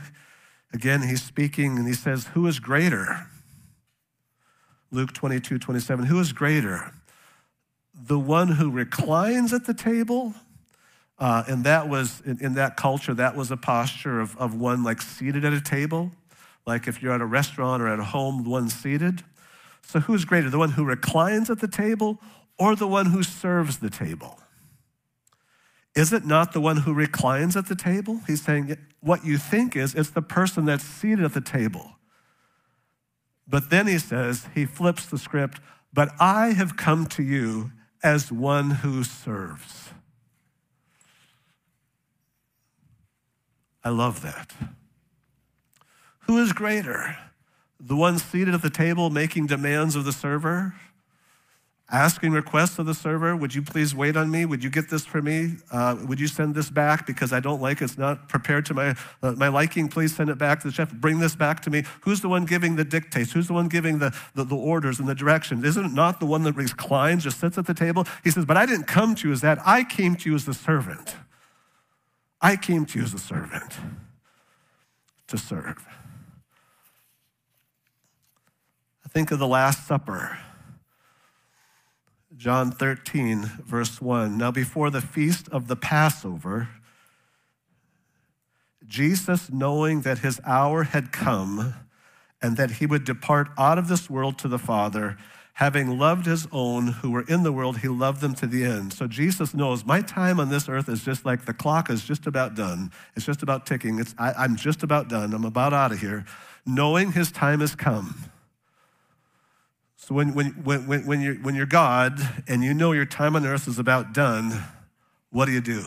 Again, 0.73 1.03
he's 1.03 1.23
speaking 1.23 1.77
and 1.77 1.87
he 1.87 1.93
says, 1.93 2.29
Who 2.29 2.47
is 2.47 2.59
greater? 2.59 3.27
Luke 4.91 5.13
22, 5.13 5.59
27. 5.59 6.07
Who 6.07 6.19
is 6.21 6.33
greater? 6.33 6.95
The 7.93 8.19
one 8.19 8.49
who 8.49 8.71
reclines 8.71 9.53
at 9.53 9.67
the 9.67 9.75
table? 9.75 10.33
Uh, 11.19 11.45
and 11.47 11.65
that 11.65 11.91
was, 11.91 12.23
in, 12.25 12.43
in, 12.43 12.55
that 12.55 12.79
culture, 12.79 13.13
that 13.13 13.37
was 13.37 13.51
a 13.51 13.59
posture 13.59 14.21
of, 14.21 14.35
of 14.39 14.55
one 14.55 14.83
like 14.83 15.03
seated 15.03 15.45
at 15.45 15.53
a 15.53 15.61
table. 15.61 16.13
Like 16.67 16.87
if 16.87 17.03
you're 17.03 17.13
at 17.13 17.21
a 17.21 17.27
restaurant 17.27 17.83
or 17.83 17.89
at 17.89 17.99
a 17.99 18.05
home, 18.05 18.45
one 18.45 18.69
seated. 18.69 19.23
So 19.83 20.01
who's 20.01 20.25
greater, 20.25 20.49
the 20.49 20.59
one 20.59 20.73
who 20.73 20.85
reclines 20.85 21.51
at 21.51 21.61
the 21.61 21.69
table 21.69 22.21
or 22.59 22.77
the 22.77 22.87
one 22.87 23.07
who 23.07 23.23
serves 23.23 23.79
the 23.79 23.91
table? 23.91 24.39
Is 25.95 26.13
it 26.13 26.25
not 26.25 26.53
the 26.53 26.61
one 26.61 26.79
who 26.79 26.95
reclines 26.95 27.57
at 27.57 27.67
the 27.67 27.75
table? 27.75 28.21
He's 28.27 28.43
saying 28.43 28.77
what 29.01 29.25
you 29.25 29.37
think 29.37 29.77
is 29.77 29.95
it's 29.95 30.11
the 30.11 30.23
person 30.23 30.65
that's 30.65 30.85
seated 30.85 31.25
at 31.25 31.35
the 31.35 31.41
table. 31.41 31.97
But 33.47 33.71
then 33.71 33.87
he 33.87 33.99
says, 33.99 34.47
he 34.55 34.65
flips 34.65 35.05
the 35.07 35.19
script, 35.19 35.61
but 35.93 36.11
I 36.19 36.53
have 36.53 36.77
come 36.77 37.07
to 37.09 37.23
you 37.23 37.73
as 38.03 38.33
one 38.33 38.71
who 38.71 39.05
serves. 39.05 39.91
I 43.85 43.91
love 43.91 44.23
that. 44.23 44.53
Who 46.33 46.39
is 46.39 46.55
greater? 46.55 47.19
The 47.79 47.95
one 47.95 48.19
seated 48.19 48.55
at 48.55 48.63
the 48.63 48.71
table 48.71 49.11
making 49.11 49.49
demands 49.49 49.97
of 49.97 50.07
the 50.07 50.13
server? 50.13 50.75
asking 51.91 52.33
requests 52.33 52.79
of 52.79 52.87
the 52.87 52.95
server 52.95 53.37
would 53.37 53.55
you 53.55 53.61
please 53.61 53.95
wait 53.95 54.17
on 54.17 54.31
me? 54.31 54.47
Would 54.47 54.65
you 54.65 54.71
get 54.71 54.89
this 54.89 55.05
for 55.05 55.21
me? 55.21 55.57
Uh, 55.71 55.95
would 56.09 56.19
you 56.19 56.27
send 56.27 56.55
this 56.55 56.71
back? 56.71 57.07
Because 57.07 57.35
i 57.35 57.39
don't 57.39 57.61
like 57.61 57.83
it 57.83 57.85
it's 57.85 57.99
not 57.99 58.31
prepared 58.31 58.65
to 58.65 58.73
my, 58.73 58.95
uh, 59.23 59.33
my 59.33 59.49
liking. 59.49 59.89
Please 59.89 60.17
send 60.17 60.31
it 60.31 60.39
back 60.39 60.61
to 60.63 60.69
the 60.69 60.73
chef. 60.73 60.91
Bring 60.91 61.19
this 61.19 61.37
back 61.37 61.61
to 61.65 61.71
me. 61.71 61.85
Who's 62.01 62.23
the 62.23 62.31
one 62.31 62.47
giving 62.47 62.77
the 62.77 62.85
dictates? 62.85 63.33
Who's 63.33 63.49
the 63.49 63.53
one 63.53 63.69
giving 63.69 63.99
the, 63.99 64.17
the, 64.35 64.45
the 64.45 64.57
orders 64.57 65.01
and 65.01 65.07
the 65.07 65.15
directions? 65.15 65.67
Isn't 65.67 65.85
it 65.85 65.93
not 65.93 66.19
the 66.19 66.25
one 66.25 66.45
that 66.45 66.57
reclines 66.57 67.25
just 67.25 67.41
sits 67.41 67.59
at 67.59 67.67
the 67.67 67.75
table? 67.75 68.07
He 68.25 68.31
says 68.31 68.47
but 68.47 68.57
i 68.57 68.65
didn't 68.65 68.87
come 68.87 69.15
to 69.17 69.29
you 69.29 69.35
as 69.35 69.43
that. 69.43 69.59
I 69.67 69.85
came 69.85 70.17
to 70.17 70.31
you 70.31 70.35
as 70.35 70.47
the 70.47 70.55
servant. 70.55 71.15
I 72.41 72.57
came 72.57 72.87
to 72.87 72.99
you 72.99 73.05
as 73.05 73.13
a 73.13 73.19
servant 73.19 73.75
to 75.33 75.39
serve 75.39 75.87
i 79.02 79.02
think 79.13 79.31
of 79.31 79.39
the 79.39 79.47
last 79.47 79.87
supper 79.87 80.39
John 82.35 82.73
13, 82.73 83.43
verse 83.65 84.01
1. 84.01 84.37
Now, 84.39 84.51
before 84.51 84.91
the 84.91 85.03
feast 85.03 85.49
of 85.51 85.69
the 85.69 85.77
Passover, 85.77 86.71
Jesus, 88.87 89.51
knowing 89.53 90.01
that 90.01 90.21
his 90.21 90.41
hour 90.45 90.85
had 90.85 91.13
come 91.13 91.75
and 92.41 92.57
that 92.57 92.73
he 92.73 92.87
would 92.87 93.05
depart 93.05 93.51
out 93.59 93.79
of 93.79 93.87
this 93.87 94.11
world 94.11 94.39
to 94.39 94.49
the 94.49 94.59
Father, 94.59 95.19
having 95.53 95.99
loved 95.99 96.27
his 96.27 96.49
own 96.51 96.89
who 96.89 97.11
were 97.11 97.25
in 97.29 97.43
the 97.43 97.53
world, 97.53 97.79
he 97.79 97.89
loved 97.89 98.23
them 98.23 98.35
to 98.37 98.47
the 98.47 98.65
end. 98.65 98.93
So 98.93 99.07
Jesus 99.07 99.55
knows 99.55 99.85
my 99.85 100.01
time 100.01 100.41
on 100.41 100.49
this 100.49 100.69
earth 100.69 100.89
is 100.89 101.05
just 101.05 101.25
like 101.25 101.45
the 101.45 101.55
clock 101.55 101.91
is 101.91 102.05
just 102.05 102.27
about 102.27 102.57
done. 102.57 102.91
It's 103.15 103.27
just 103.27 103.43
about 103.43 103.67
ticking. 103.67 104.01
It's, 104.01 104.15
I, 104.19 104.33
I'm 104.33 104.57
just 104.57 104.83
about 104.83 105.09
done. 105.09 105.35
I'm 105.35 105.45
about 105.45 105.75
out 105.75 105.93
of 105.93 106.01
here. 106.01 106.25
Knowing 106.67 107.13
his 107.13 107.31
time 107.31 107.61
has 107.61 107.77
come. 107.77 108.33
So 110.05 110.17
when, 110.17 110.35
when, 110.35 110.47
when, 110.65 111.07
when, 111.07 111.21
you're, 111.21 111.37
when 111.37 111.55
you're 111.55 111.65
God 111.65 112.19
and 112.49 112.65
you 112.65 112.75
know 112.75 112.91
your 112.91 113.05
time 113.05 113.37
on 113.37 113.47
earth 113.47 113.69
is 113.69 113.79
about 113.79 114.13
done, 114.13 114.65
what 115.31 115.47
do 115.47 115.53
you 115.53 115.61
do? 115.61 115.85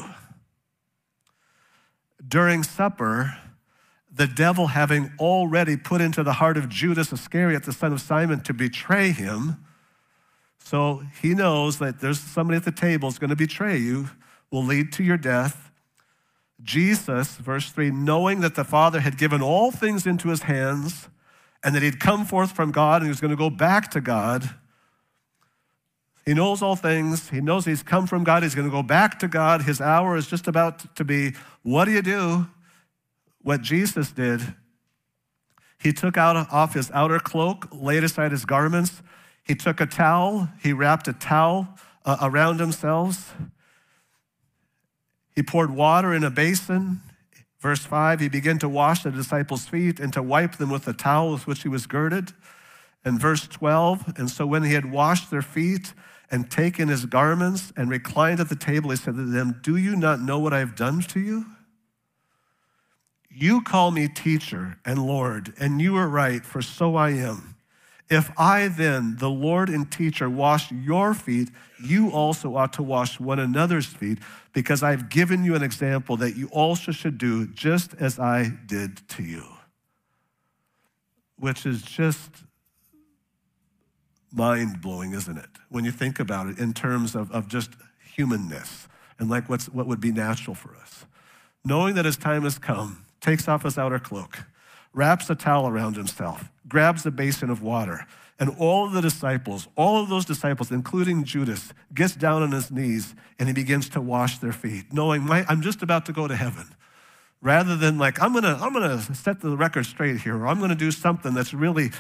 During 2.26 2.64
supper, 2.64 3.38
the 4.10 4.26
devil 4.26 4.68
having 4.68 5.12
already 5.20 5.76
put 5.76 6.00
into 6.00 6.24
the 6.24 6.32
heart 6.32 6.56
of 6.56 6.70
Judas 6.70 7.12
Iscariot, 7.12 7.66
the 7.66 7.74
son 7.74 7.92
of 7.92 8.00
Simon, 8.00 8.40
to 8.44 8.54
betray 8.54 9.12
him. 9.12 9.58
So 10.60 11.04
he 11.22 11.34
knows 11.34 11.80
that 11.80 12.00
there's 12.00 12.22
somebody 12.22 12.56
at 12.56 12.64
the 12.64 12.72
table 12.72 13.10
is 13.10 13.20
going 13.20 13.32
to 13.32 13.36
betray 13.36 13.78
you, 13.78 14.12
will 14.50 14.64
lead 14.64 14.94
to 14.94 15.04
your 15.04 15.18
death. 15.18 15.72
Jesus, 16.64 17.36
verse 17.36 17.70
3, 17.70 17.92
knowing 17.92 18.40
that 18.40 18.56
the 18.56 18.64
Father 18.64 19.02
had 19.02 19.18
given 19.18 19.42
all 19.42 19.72
things 19.72 20.08
into 20.08 20.30
his 20.30 20.44
hands, 20.44 21.10
and 21.66 21.74
that 21.74 21.82
he'd 21.82 22.00
come 22.00 22.26
forth 22.26 22.52
from 22.52 22.72
God 22.72 23.02
and 23.02 23.08
he 23.08 23.10
was 23.10 23.20
going 23.20 23.32
to 23.32 23.36
go 23.36 23.50
back 23.50 23.90
to 23.92 24.00
God. 24.00 24.48
He 26.24 26.36
knows 26.36 26.62
all 26.62 26.76
things. 26.76 27.30
He 27.30 27.42
knows 27.42 27.66
he's 27.66 27.82
come 27.82 28.06
from 28.06 28.24
God. 28.24 28.44
He's 28.44 28.54
going 28.54 28.68
to 28.68 28.72
go 28.72 28.84
back 28.84 29.18
to 29.20 29.28
God. 29.28 29.64
His 29.64 29.82
hour 29.82 30.16
is 30.16 30.28
just 30.28 30.48
about 30.48 30.96
to 30.96 31.04
be. 31.04 31.34
What 31.64 31.86
do 31.86 31.92
you 31.92 32.04
do? 32.04 32.48
What 33.42 33.62
Jesus 33.62 34.12
did. 34.12 34.42
He 35.80 35.92
took 35.92 36.18
out 36.18 36.36
off 36.52 36.76
his 36.76 36.92
outer 36.92 37.20
cloak, 37.20 37.68
laid 37.72 38.04
aside 38.04 38.32
his 38.32 38.46
garments. 38.46 39.02
He 39.44 39.56
took 39.56 39.82
a 39.82 39.88
towel. 39.88 40.50
He 40.62 40.72
wrapped 40.72 41.08
a 41.08 41.14
towel 41.14 41.68
uh, 42.06 42.18
around 42.22 42.60
himself. 42.60 43.36
He 45.36 45.42
poured 45.42 45.72
water 45.72 46.14
in 46.14 46.24
a 46.24 46.30
basin. 46.30 47.02
Verse 47.66 47.84
5, 47.84 48.20
he 48.20 48.30
began 48.30 48.60
to 48.60 48.70
wash 48.70 49.02
the 49.02 49.10
disciples' 49.10 49.66
feet 49.66 50.00
and 50.00 50.14
to 50.14 50.22
wipe 50.22 50.58
them 50.58 50.70
with 50.70 50.86
the 50.86 50.94
towel 50.94 51.32
with 51.32 51.48
which 51.48 51.64
he 51.64 51.68
was 51.68 51.88
girded. 51.88 52.32
And 53.04 53.20
verse 53.20 53.48
12, 53.48 54.20
and 54.20 54.30
so 54.30 54.46
when 54.46 54.62
he 54.62 54.74
had 54.74 54.92
washed 54.92 55.32
their 55.32 55.42
feet 55.42 55.96
and 56.30 56.52
taken 56.52 56.90
his 56.90 57.08
garments 57.08 57.74
and 57.76 57.90
reclined 57.90 58.40
at 58.40 58.50
the 58.50 58.56
table, 58.56 58.92
he 58.92 58.96
said 58.96 59.16
to 59.16 59.26
them, 59.26 59.62
Do 59.64 59.78
you 59.78 59.96
not 59.96 60.22
know 60.22 60.38
what 60.38 60.54
I 60.54 60.60
have 60.60 60.76
done 60.76 61.02
to 61.02 61.20
you? 61.20 61.48
You 63.32 63.64
call 63.64 63.90
me 63.90 64.10
teacher 64.10 64.78
and 64.86 65.00
Lord, 65.00 65.52
and 65.60 65.82
you 65.82 65.96
are 65.96 66.08
right, 66.08 66.46
for 66.46 66.62
so 66.62 66.96
I 66.96 67.14
am. 67.14 67.55
If 68.10 68.32
I 68.38 68.68
then, 68.68 69.16
the 69.18 69.30
Lord 69.30 69.70
and 69.70 69.92
teacher, 69.92 70.30
wash 70.30 70.72
your 70.72 71.14
feet, 71.14 71.50
you 71.84 72.12
also 72.12 72.56
ought 72.56 72.74
to 72.74 72.84
wash 72.84 73.20
one 73.20 73.40
another's 73.40 73.88
feet, 73.88 74.20
because 74.54 74.84
I've 74.84 75.10
given 75.10 75.44
you 75.44 75.56
an 75.56 75.64
example 75.64 76.16
that 76.18 76.36
you 76.36 76.48
also 76.52 76.92
should 76.92 77.18
do 77.18 77.48
just 77.48 77.96
as 77.96 78.20
I 78.20 78.52
did 78.68 79.08
to 79.10 79.24
you. 79.24 79.44
Which 81.38 81.66
is 81.66 81.82
just 81.82 82.30
mind 84.32 84.82
blowing, 84.82 85.14
isn't 85.14 85.38
it? 85.38 85.50
When 85.70 85.84
you 85.84 85.92
think 85.92 86.20
about 86.20 86.48
it 86.48 86.60
in 86.60 86.74
terms 86.74 87.16
of, 87.16 87.32
of 87.32 87.48
just 87.48 87.72
humanness 88.14 88.88
and 89.18 89.30
like 89.30 89.50
what's, 89.50 89.68
what 89.68 89.88
would 89.88 90.00
be 90.00 90.12
natural 90.12 90.56
for 90.56 90.76
us. 90.76 91.06
Knowing 91.64 91.96
that 91.96 92.06
his 92.06 92.18
time 92.18 92.44
has 92.44 92.60
come, 92.60 93.04
takes 93.20 93.48
off 93.48 93.64
his 93.64 93.78
outer 93.78 94.00
cloak 94.00 94.44
wraps 94.96 95.30
a 95.30 95.36
towel 95.36 95.68
around 95.68 95.98
himself, 95.98 96.50
grabs 96.68 97.06
a 97.06 97.12
basin 97.12 97.50
of 97.50 97.62
water, 97.62 98.08
and 98.40 98.50
all 98.58 98.86
of 98.86 98.94
the 98.94 99.02
disciples, 99.02 99.68
all 99.76 100.02
of 100.02 100.10
those 100.10 100.26
disciples, 100.26 100.72
including 100.72 101.24
Judas, 101.26 101.74
gets 101.94 102.16
down 102.16 102.42
on 102.42 102.52
his 102.52 102.72
knees 102.72 103.14
and 103.38 103.48
he 103.48 103.54
begins 103.54 103.90
to 103.90 104.02
wash 104.02 104.40
their 104.40 104.54
feet, 104.54 104.92
knowing 104.92 105.30
I'm 105.30 105.62
just 105.62 105.84
about 105.84 106.06
to 106.08 106.14
go 106.14 106.28
to 106.28 106.36
heaven. 106.36 106.68
Rather 107.42 107.76
than 107.76 107.98
like, 107.98 108.22
I'm 108.22 108.34
gonna, 108.34 108.58
I'm 108.60 108.74
gonna 108.74 109.02
set 109.14 109.42
the 109.42 109.56
record 109.56 109.86
straight 109.86 110.22
here, 110.22 110.38
or 110.38 110.48
I'm 110.48 110.60
gonna 110.60 110.76
do 110.76 110.92
something 110.92 111.34
that's 111.34 111.54
really 111.54 111.92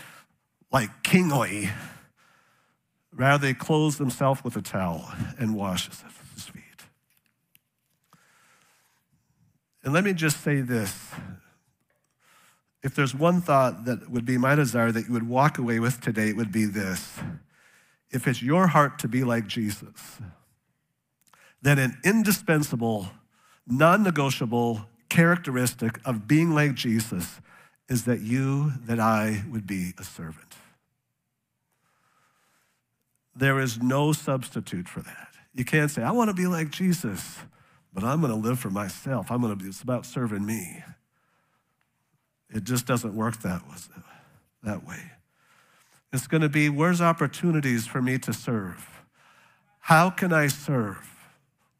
like 0.72 1.04
kingly. 1.04 1.70
Rather, 3.14 3.48
they 3.48 3.54
clothes 3.54 3.98
themselves 3.98 4.44
with 4.44 4.56
a 4.56 4.62
towel 4.62 5.10
and 5.38 5.56
washes 5.56 6.04
his 6.34 6.46
feet. 6.46 6.64
And 9.84 9.94
let 9.94 10.04
me 10.04 10.14
just 10.14 10.42
say 10.42 10.62
this 10.62 11.12
if 12.86 12.94
there's 12.94 13.16
one 13.16 13.42
thought 13.42 13.86
that 13.86 14.12
would 14.12 14.26
be 14.26 14.38
my 14.38 14.54
desire 14.54 14.92
that 14.92 15.08
you 15.08 15.14
would 15.14 15.28
walk 15.28 15.58
away 15.58 15.80
with 15.80 16.00
today, 16.02 16.30
it 16.30 16.38
would 16.38 16.52
be 16.52 16.66
this. 16.66 17.18
If 18.12 18.28
it's 18.28 18.44
your 18.44 18.68
heart 18.68 19.00
to 19.00 19.08
be 19.08 19.24
like 19.24 19.48
Jesus, 19.48 20.20
then 21.64 21.80
an 21.80 21.98
indispensable, 22.04 23.10
non 23.66 24.04
negotiable 24.04 24.86
characteristic 25.10 26.00
of 26.06 26.28
being 26.28 26.54
like 26.54 26.76
Jesus 26.76 27.42
is 27.90 28.06
that 28.06 28.22
you, 28.22 28.74
that 28.84 29.00
I 29.00 29.44
would 29.50 29.66
be 29.66 29.94
a 29.98 30.04
servant. 30.04 30.54
There 33.36 33.60
is 33.60 33.82
no 33.82 34.14
substitute 34.14 34.88
for 34.88 35.02
that. 35.02 35.30
You 35.56 35.66
can't 35.66 35.90
say, 35.90 36.04
I 36.04 36.12
want 36.12 36.30
to 36.30 36.36
be 36.36 36.46
like 36.46 36.70
Jesus, 36.70 37.40
but 37.92 38.04
I'm 38.04 38.22
going 38.22 38.32
to 38.32 38.48
live 38.48 38.60
for 38.60 38.70
myself. 38.70 39.32
I'm 39.32 39.42
going 39.42 39.58
to 39.58 39.64
be, 39.64 39.68
it's 39.68 39.82
about 39.82 40.06
serving 40.06 40.46
me. 40.46 40.84
It 42.50 42.64
just 42.64 42.86
doesn't 42.86 43.16
work 43.16 43.42
that, 43.42 43.62
that 44.64 44.86
way. 44.86 45.12
It's 46.14 46.28
going 46.28 46.42
to 46.42 46.50
be 46.50 46.70
where's 46.70 47.02
opportunities 47.02 47.88
for 47.88 48.02
me 48.02 48.18
to 48.20 48.34
serve? 48.34 49.04
How 49.82 50.10
can 50.10 50.32
I 50.32 50.48
serve? 50.48 51.15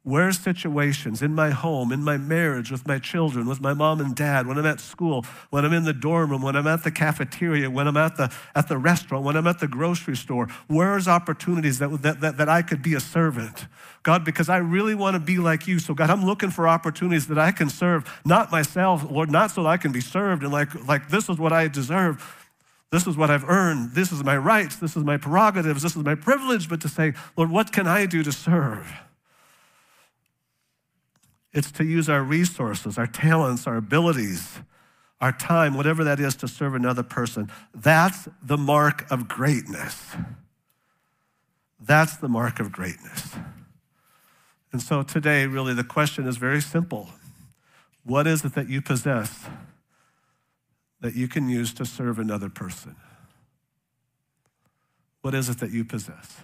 Where's 0.06 0.38
situations 0.38 1.24
in 1.24 1.34
my 1.34 1.50
home, 1.50 1.92
in 1.92 2.04
my 2.04 2.16
marriage, 2.18 2.70
with 2.70 2.88
my 2.88 3.00
children, 3.00 3.48
with 3.48 3.60
my 3.60 3.74
mom 3.74 4.00
and 4.00 4.16
dad, 4.16 4.46
when 4.46 4.60
I'm 4.60 4.66
at 4.68 4.80
school, 4.80 5.26
when 5.50 5.66
I'm 5.66 5.74
in 5.74 5.84
the 5.84 5.94
dorm 5.94 6.30
room, 6.30 6.44
when 6.44 6.56
I'm 6.56 6.68
at 6.68 6.84
the 6.84 6.92
cafeteria, 6.92 7.72
when 7.72 7.88
I'm 7.88 7.98
at 7.98 8.16
the, 8.16 8.32
at 8.54 8.68
the 8.68 8.78
restaurant, 8.78 9.26
when 9.26 9.36
I'm 9.36 9.48
at 9.48 9.60
the 9.60 9.68
grocery 9.68 10.16
store? 10.16 10.48
Where's 10.68 11.08
opportunities 11.08 11.80
that, 11.80 12.04
that, 12.04 12.22
that, 12.22 12.38
that 12.38 12.48
I 12.48 12.62
could 12.62 12.84
be 12.84 12.94
a 12.94 13.00
servant? 13.00 13.66
God, 14.04 14.24
because 14.24 14.48
I 14.48 14.58
really 14.58 14.94
want 14.94 15.16
to 15.16 15.20
be 15.20 15.40
like 15.40 15.66
you. 15.66 15.80
So, 15.80 15.96
God, 15.96 16.12
I'm 16.12 16.24
looking 16.24 16.52
for 16.52 16.68
opportunities 16.68 17.26
that 17.26 17.40
I 17.40 17.52
can 17.52 17.72
serve, 17.72 18.22
not 18.24 18.52
myself, 18.52 19.10
Lord, 19.10 19.32
not 19.32 19.50
so 19.50 19.66
I 19.66 19.78
can 19.78 19.92
be 19.92 20.02
served 20.02 20.44
and 20.44 20.54
like, 20.54 20.88
like 20.88 21.10
this 21.10 21.30
is 21.30 21.40
what 21.40 21.52
I 21.52 21.68
deserve. 21.68 22.46
This 22.92 23.08
is 23.08 23.18
what 23.18 23.32
I've 23.32 23.50
earned. 23.50 23.94
This 23.94 24.12
is 24.12 24.24
my 24.24 24.38
rights. 24.38 24.76
This 24.76 24.96
is 24.96 25.04
my 25.04 25.18
prerogatives. 25.18 25.82
This 25.82 25.96
is 25.96 26.04
my 26.04 26.14
privilege. 26.14 26.70
But 26.70 26.82
to 26.82 26.90
say, 26.90 27.14
Lord, 27.36 27.50
what 27.50 27.72
can 27.74 27.88
I 27.88 28.06
do 28.06 28.22
to 28.22 28.32
serve? 28.32 28.88
It's 31.56 31.72
to 31.72 31.86
use 31.86 32.10
our 32.10 32.22
resources, 32.22 32.98
our 32.98 33.08
talents, 33.08 33.66
our 33.66 33.78
abilities, 33.78 34.60
our 35.22 35.32
time, 35.32 35.74
whatever 35.74 36.04
that 36.04 36.20
is, 36.20 36.36
to 36.36 36.50
serve 36.50 36.76
another 36.76 37.02
person. 37.02 37.50
That's 37.74 38.28
the 38.44 38.58
mark 38.58 39.10
of 39.10 39.30
greatness. 39.30 40.18
That's 41.80 42.18
the 42.18 42.28
mark 42.28 42.60
of 42.60 42.74
greatness. 42.74 43.36
And 44.74 44.82
so 44.82 45.02
today, 45.02 45.46
really, 45.48 45.74
the 45.74 45.86
question 45.86 46.28
is 46.28 46.36
very 46.36 46.60
simple 46.60 47.10
What 48.04 48.28
is 48.28 48.44
it 48.44 48.54
that 48.56 48.68
you 48.68 48.82
possess 48.82 49.46
that 51.00 51.16
you 51.16 51.30
can 51.30 51.48
use 51.48 51.74
to 51.76 51.86
serve 51.86 52.20
another 52.20 52.50
person? 52.50 52.98
What 55.22 55.34
is 55.34 55.48
it 55.48 55.60
that 55.60 55.72
you 55.72 55.86
possess? 55.86 56.42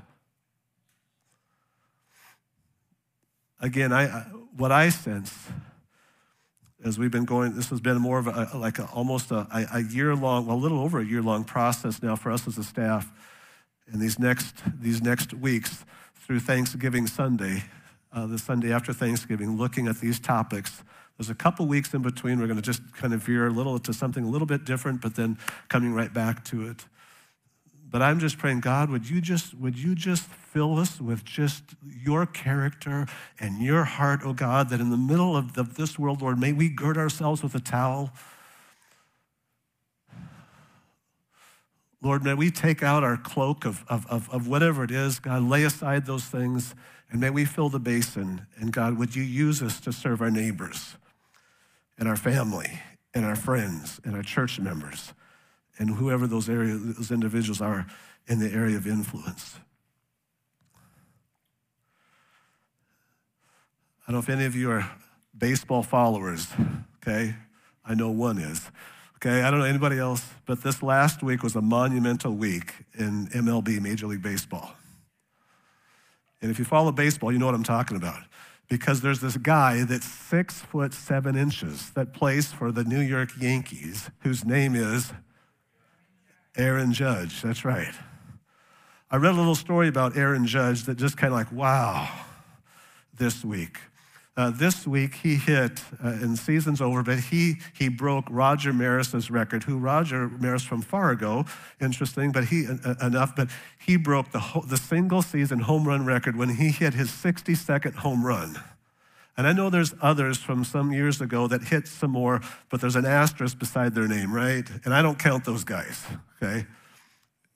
Again, 3.62 3.94
I, 3.94 4.08
what 4.58 4.72
I 4.72 4.90
sense 4.90 5.34
as 6.84 6.98
we've 6.98 7.12
been 7.12 7.26
going, 7.26 7.56
this 7.56 7.70
has 7.70 7.80
been 7.80 7.98
more 7.98 8.18
of 8.18 8.28
a, 8.28 8.50
like 8.56 8.80
a, 8.80 8.86
almost 8.86 9.32
a, 9.32 9.48
a 9.74 9.82
year 9.84 10.16
long, 10.16 10.48
well, 10.48 10.56
a 10.56 10.58
little 10.58 10.80
over 10.80 11.00
a 11.00 11.06
year 11.06 11.22
long 11.22 11.44
process 11.44 12.02
now 12.02 12.16
for 12.16 12.32
us 12.32 12.48
as 12.48 12.58
a 12.58 12.64
staff. 12.64 13.12
In 13.92 14.00
these 14.00 14.18
next, 14.18 14.56
these 14.80 15.02
next 15.02 15.34
weeks 15.34 15.86
through 16.16 16.40
Thanksgiving 16.40 17.08
Sunday, 17.08 17.64
uh, 18.14 18.26
the 18.26 18.40
Sunday 18.40 18.74
after 18.74 18.94
Thanksgiving, 18.94 19.58
looking 19.58 19.88
at 19.88 20.00
these 20.00 20.20
topics. 20.20 20.84
There's 21.18 21.30
a 21.30 21.36
couple 21.36 21.68
weeks 21.68 21.94
in 21.94 22.02
between. 22.02 22.40
We're 22.40 22.48
going 22.48 22.62
to 22.62 22.64
just 22.64 22.82
kind 22.96 23.14
of 23.14 23.22
veer 23.22 23.48
a 23.48 23.52
little 23.52 23.78
to 23.80 23.94
something 23.94 24.24
a 24.24 24.30
little 24.30 24.48
bit 24.48 24.66
different, 24.66 25.02
but 25.02 25.16
then 25.16 25.38
coming 25.70 25.94
right 25.94 26.12
back 26.12 26.44
to 26.46 26.68
it. 26.68 26.86
But 27.92 28.02
I'm 28.02 28.20
just 28.20 28.38
praying, 28.38 28.62
God, 28.62 28.90
would 28.90 29.10
you 29.10 29.20
just, 29.20 29.54
would 29.54 29.78
you 29.78 29.96
just 29.96 30.24
fill 30.24 30.80
us 30.80 31.02
with 31.02 31.26
just 31.26 31.64
your 31.84 32.26
character 32.26 33.06
and 33.38 33.62
your 33.62 33.84
heart, 33.84 34.22
oh 34.24 34.32
God, 34.32 34.70
that 34.70 34.80
in 34.80 34.90
the 34.90 34.98
middle 34.98 35.36
of, 35.36 35.58
of 35.58 35.76
this 35.76 36.00
world, 36.00 36.22
Lord, 36.22 36.40
may 36.40 36.54
we 36.54 36.70
gird 36.70 36.98
ourselves 36.98 37.44
with 37.44 37.54
a 37.54 37.60
towel. 37.60 38.12
Lord, 42.02 42.24
may 42.24 42.34
we 42.34 42.50
take 42.50 42.82
out 42.82 43.04
our 43.04 43.18
cloak 43.18 43.66
of, 43.66 43.84
of, 43.90 44.08
of, 44.08 44.30
of 44.30 44.48
whatever 44.48 44.86
it 44.86 44.92
is, 44.92 45.20
God, 45.20 45.44
lay 45.44 45.64
aside 45.64 46.06
those 46.06 46.24
things, 46.24 46.74
and 47.12 47.20
may 47.20 47.30
we 47.30 47.44
fill 47.44 47.68
the 47.68 47.80
basin. 47.80 48.48
And 48.56 48.72
God, 48.72 48.98
would 48.98 49.18
you 49.18 49.24
use 49.24 49.62
us 49.62 49.82
to 49.82 49.92
serve 49.92 50.22
our 50.22 50.32
neighbors 50.32 50.96
and 51.98 52.08
our 52.08 52.16
family 52.16 52.80
and 53.14 53.26
our 53.26 53.36
friends 53.36 54.00
and 54.06 54.16
our 54.16 54.24
church 54.24 54.62
members? 54.62 55.14
And 55.82 55.90
whoever 55.90 56.28
those, 56.28 56.46
those 56.46 57.10
individuals 57.10 57.60
are 57.60 57.88
in 58.28 58.38
the 58.38 58.54
area 58.54 58.78
of 58.78 58.86
influence. 58.86 59.56
I 64.08 64.12
don't 64.12 64.14
know 64.14 64.20
if 64.20 64.30
any 64.30 64.46
of 64.46 64.56
you 64.56 64.70
are 64.70 64.88
baseball 65.36 65.82
followers, 65.82 66.50
okay? 66.98 67.34
I 67.84 67.96
know 67.96 68.12
one 68.12 68.38
is. 68.38 68.70
Okay, 69.16 69.42
I 69.42 69.50
don't 69.50 69.60
know 69.60 69.66
anybody 69.66 69.98
else, 69.98 70.24
but 70.46 70.62
this 70.62 70.84
last 70.84 71.24
week 71.24 71.42
was 71.42 71.56
a 71.56 71.62
monumental 71.62 72.34
week 72.34 72.74
in 72.94 73.28
MLB, 73.30 73.82
Major 73.82 74.06
League 74.06 74.22
Baseball. 74.22 74.74
And 76.44 76.52
if 76.52 76.60
you 76.60 76.66
follow 76.66 76.92
baseball, 76.92 77.32
you 77.32 77.40
know 77.40 77.48
what 77.48 77.56
I'm 77.56 77.64
talking 77.64 77.98
about. 77.98 78.22
Because 78.70 79.02
there's 79.02 79.20
this 79.20 79.36
guy 79.36 79.84
that's 79.84 80.06
six 80.06 80.60
foot 80.60 80.94
seven 80.94 81.36
inches 81.36 81.90
that 81.92 82.14
plays 82.14 82.52
for 82.52 82.72
the 82.72 82.84
New 82.84 83.02
York 83.02 83.32
Yankees, 83.40 84.12
whose 84.20 84.46
name 84.46 84.76
is 84.76 85.12
Aaron 86.58 86.92
Judge, 86.94 87.42
that's 87.42 87.64
right. 87.64 87.94
I 89.10 89.18
read 89.18 89.34
a 89.34 89.38
little 89.38 89.56
story 89.56 89.88
about 89.88 90.18
Aaron 90.18 90.46
Judge 90.46 90.84
that 90.84 90.98
just 90.98 91.18
kind 91.18 91.34
of 91.34 91.38
like, 91.38 91.52
wow, 91.52 92.10
this 93.18 93.44
week. 93.44 93.78
Uh, 94.38 94.50
this 94.50 94.88
week 94.88 95.16
he 95.16 95.36
hit, 95.36 95.82
uh, 96.04 96.08
and 96.08 96.40
season's 96.40 96.80
over, 96.80 97.04
but 97.04 97.20
he, 97.20 97.56
he 97.78 97.90
broke 97.90 98.26
Roger 98.30 98.72
Maris's 98.72 99.30
record, 99.30 99.64
who 99.64 99.78
Roger 99.78 100.30
Maris 100.30 100.64
from 100.64 100.82
Fargo, 100.82 101.46
interesting, 101.82 102.32
but 102.32 102.46
he, 102.46 102.66
uh, 102.66 102.96
enough, 103.06 103.36
but 103.36 103.50
he 103.78 103.98
broke 103.98 104.32
the, 104.32 104.40
ho- 104.40 104.64
the 104.66 104.78
single 104.78 105.22
season 105.22 105.60
home 105.60 105.86
run 105.86 106.06
record 106.06 106.38
when 106.38 106.56
he 106.56 106.70
hit 106.70 106.94
his 106.94 107.10
62nd 107.10 107.96
home 107.96 108.26
run. 108.26 108.58
And 109.42 109.48
I 109.48 109.54
know 109.54 109.72
there's 109.72 109.96
others 110.04 110.38
from 110.38 110.64
some 110.64 110.94
years 110.94 111.20
ago 111.20 111.48
that 111.48 111.64
hit 111.64 111.88
some 111.88 112.12
more, 112.12 112.42
but 112.70 112.80
there's 112.80 112.96
an 112.96 113.08
asterisk 113.08 113.58
beside 113.58 113.96
their 113.96 114.08
name, 114.08 114.32
right? 114.32 114.70
And 114.86 114.94
I 114.94 115.02
don't 115.02 115.18
count 115.18 115.46
those 115.46 115.64
guys, 115.64 116.06
okay? 116.36 116.68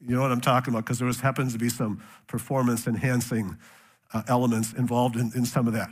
You 0.02 0.16
know 0.16 0.22
what 0.24 0.32
I'm 0.32 0.42
talking 0.42 0.74
about 0.74 0.86
because 0.86 0.98
there 0.98 1.06
was, 1.06 1.20
happens 1.20 1.54
to 1.54 1.60
be 1.60 1.70
some 1.70 2.02
performance 2.26 2.88
enhancing 2.88 3.60
uh, 4.14 4.24
elements 4.28 4.74
involved 4.74 5.16
in, 5.16 5.32
in 5.36 5.46
some 5.46 5.68
of 5.68 5.74
that. 5.74 5.90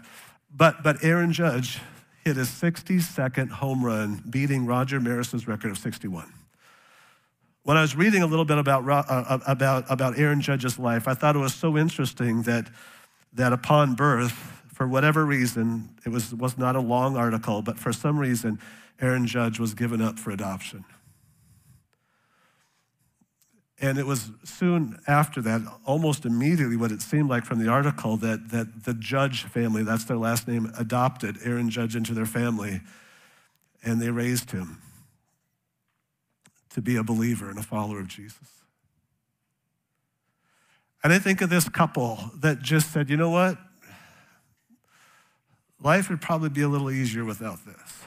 But, 0.51 0.81
but 0.81 1.03
Aaron 1.03 1.31
Judge 1.31 1.77
hit 2.25 2.37
his 2.37 2.49
62nd 2.49 3.51
home 3.51 3.85
run, 3.85 4.23
beating 4.27 4.65
Roger 4.65 4.99
Maris's 4.99 5.47
record 5.47 5.69
of 5.69 5.77
61. 5.77 6.33
When 7.61 7.77
I 7.77 7.81
was 7.81 7.95
reading 7.95 8.23
a 8.23 8.25
little 8.25 8.45
bit 8.45 8.57
about, 8.57 8.89
uh, 8.89 9.37
about, 9.45 9.91
about 9.91 10.17
Aaron 10.17 10.41
Judge's 10.41 10.79
life, 10.79 11.07
I 11.07 11.13
thought 11.13 11.35
it 11.35 11.39
was 11.39 11.53
so 11.53 11.77
interesting 11.77 12.41
that, 12.41 12.67
that 13.33 13.53
upon 13.53 13.93
birth, 13.93 14.62
for 14.83 14.89
whatever 14.89 15.23
reason, 15.25 15.87
it 16.05 16.09
was, 16.09 16.35
was 16.35 16.57
not 16.57 16.75
a 16.75 16.81
long 16.81 17.15
article, 17.15 17.61
but 17.61 17.79
for 17.79 17.93
some 17.93 18.19
reason, 18.19 18.59
Aaron 18.99 19.25
Judge 19.25 19.57
was 19.57 19.73
given 19.73 20.01
up 20.01 20.19
for 20.19 20.31
adoption. 20.31 20.83
And 23.79 23.97
it 23.97 24.05
was 24.05 24.29
soon 24.43 24.99
after 25.07 25.41
that, 25.43 25.61
almost 25.85 26.25
immediately, 26.25 26.75
what 26.75 26.91
it 26.91 27.01
seemed 27.01 27.29
like 27.29 27.45
from 27.45 27.63
the 27.63 27.71
article, 27.71 28.17
that, 28.17 28.49
that 28.49 28.83
the 28.83 28.93
Judge 28.93 29.43
family, 29.43 29.83
that's 29.83 30.03
their 30.03 30.17
last 30.17 30.49
name, 30.49 30.69
adopted 30.77 31.37
Aaron 31.45 31.69
Judge 31.69 31.95
into 31.95 32.13
their 32.13 32.25
family, 32.25 32.81
and 33.85 34.01
they 34.01 34.09
raised 34.09 34.51
him 34.51 34.81
to 36.71 36.81
be 36.81 36.97
a 36.97 37.03
believer 37.03 37.49
and 37.49 37.57
a 37.57 37.63
follower 37.63 38.01
of 38.01 38.09
Jesus. 38.09 38.49
And 41.05 41.13
I 41.13 41.19
think 41.19 41.39
of 41.39 41.49
this 41.49 41.69
couple 41.69 42.31
that 42.41 42.61
just 42.61 42.91
said, 42.91 43.09
you 43.09 43.15
know 43.15 43.29
what? 43.29 43.57
Life 45.83 46.09
would 46.09 46.21
probably 46.21 46.49
be 46.49 46.61
a 46.61 46.69
little 46.69 46.89
easier 46.89 47.25
without 47.25 47.65
this. 47.65 48.05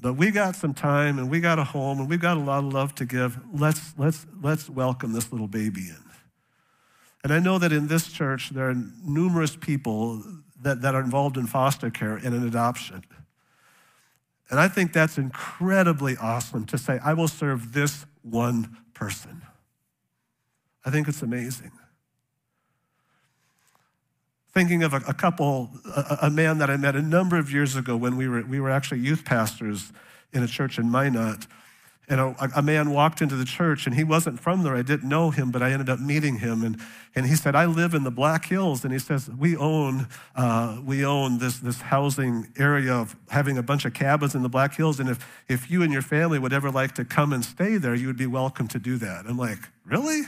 But 0.00 0.14
we 0.14 0.30
got 0.30 0.56
some 0.56 0.72
time 0.72 1.18
and 1.18 1.30
we 1.30 1.40
got 1.40 1.58
a 1.58 1.64
home 1.64 2.00
and 2.00 2.08
we've 2.08 2.20
got 2.20 2.38
a 2.38 2.40
lot 2.40 2.64
of 2.64 2.72
love 2.72 2.94
to 2.96 3.04
give. 3.04 3.38
Let's, 3.52 3.92
let's, 3.98 4.26
let's 4.42 4.70
welcome 4.70 5.12
this 5.12 5.30
little 5.30 5.46
baby 5.46 5.82
in. 5.82 6.02
And 7.22 7.34
I 7.34 7.38
know 7.38 7.58
that 7.58 7.70
in 7.70 7.88
this 7.88 8.10
church, 8.10 8.48
there 8.50 8.70
are 8.70 8.74
numerous 9.04 9.54
people 9.54 10.24
that, 10.62 10.80
that 10.80 10.94
are 10.94 11.02
involved 11.02 11.36
in 11.36 11.46
foster 11.46 11.90
care 11.90 12.16
and 12.16 12.34
in 12.34 12.46
adoption. 12.46 13.04
And 14.48 14.58
I 14.58 14.68
think 14.68 14.94
that's 14.94 15.18
incredibly 15.18 16.16
awesome 16.16 16.64
to 16.66 16.78
say, 16.78 16.98
I 17.04 17.12
will 17.12 17.28
serve 17.28 17.74
this 17.74 18.06
one 18.22 18.78
person. 18.94 19.42
I 20.86 20.90
think 20.90 21.06
it's 21.06 21.20
amazing 21.20 21.72
thinking 24.60 24.82
of 24.82 24.92
a, 24.92 24.98
a 25.08 25.14
couple, 25.14 25.70
a, 25.96 26.18
a, 26.24 26.30
man 26.30 26.58
that 26.58 26.68
I 26.68 26.76
met 26.76 26.94
a 26.94 27.00
number 27.00 27.38
of 27.38 27.50
years 27.50 27.76
ago 27.76 27.96
when 27.96 28.18
we 28.18 28.28
were, 28.28 28.42
we 28.42 28.60
were 28.60 28.68
actually 28.68 29.00
youth 29.00 29.24
pastors 29.24 29.90
in 30.34 30.42
a 30.42 30.46
church 30.46 30.78
in 30.78 30.90
Minot. 30.90 31.46
And 32.10 32.20
a, 32.20 32.36
a, 32.54 32.60
man 32.60 32.90
walked 32.90 33.22
into 33.22 33.36
the 33.36 33.46
church 33.46 33.86
and 33.86 33.94
he 33.94 34.04
wasn't 34.04 34.38
from 34.38 34.62
there. 34.62 34.76
I 34.76 34.82
didn't 34.82 35.08
know 35.08 35.30
him, 35.30 35.50
but 35.50 35.62
I 35.62 35.70
ended 35.70 35.88
up 35.88 35.98
meeting 35.98 36.40
him. 36.40 36.62
And, 36.62 36.78
and 37.14 37.24
he 37.24 37.36
said, 37.36 37.56
I 37.56 37.64
live 37.64 37.94
in 37.94 38.04
the 38.04 38.10
Black 38.10 38.44
Hills. 38.44 38.84
And 38.84 38.92
he 38.92 38.98
says, 38.98 39.30
we 39.30 39.56
own, 39.56 40.08
uh, 40.36 40.78
we 40.84 41.06
own 41.06 41.38
this, 41.38 41.58
this 41.60 41.80
housing 41.80 42.52
area 42.58 42.92
of 42.92 43.16
having 43.30 43.56
a 43.56 43.62
bunch 43.62 43.86
of 43.86 43.94
cabins 43.94 44.34
in 44.34 44.42
the 44.42 44.50
Black 44.50 44.74
Hills. 44.74 45.00
And 45.00 45.08
if, 45.08 45.26
if 45.48 45.70
you 45.70 45.82
and 45.82 45.90
your 45.90 46.02
family 46.02 46.38
would 46.38 46.52
ever 46.52 46.70
like 46.70 46.94
to 46.96 47.06
come 47.06 47.32
and 47.32 47.42
stay 47.42 47.78
there, 47.78 47.94
you 47.94 48.08
would 48.08 48.18
be 48.18 48.26
welcome 48.26 48.68
to 48.68 48.78
do 48.78 48.98
that. 48.98 49.24
I'm 49.24 49.38
like, 49.38 49.60
really? 49.86 50.24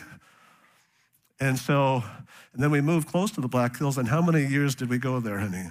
And 1.43 1.59
so, 1.59 2.05
and 2.53 2.63
then 2.63 2.71
we 2.71 2.81
moved 2.81 3.09
close 3.09 3.33
to 3.33 3.41
the 3.41 3.49
Black 3.49 3.77
Hills. 3.77 3.99
And 3.99 4.07
how 4.07 4.23
many 4.23 4.47
years 4.47 4.77
did 4.77 4.89
we 4.89 4.97
go 4.97 5.19
there, 5.19 5.41
honey? 5.41 5.71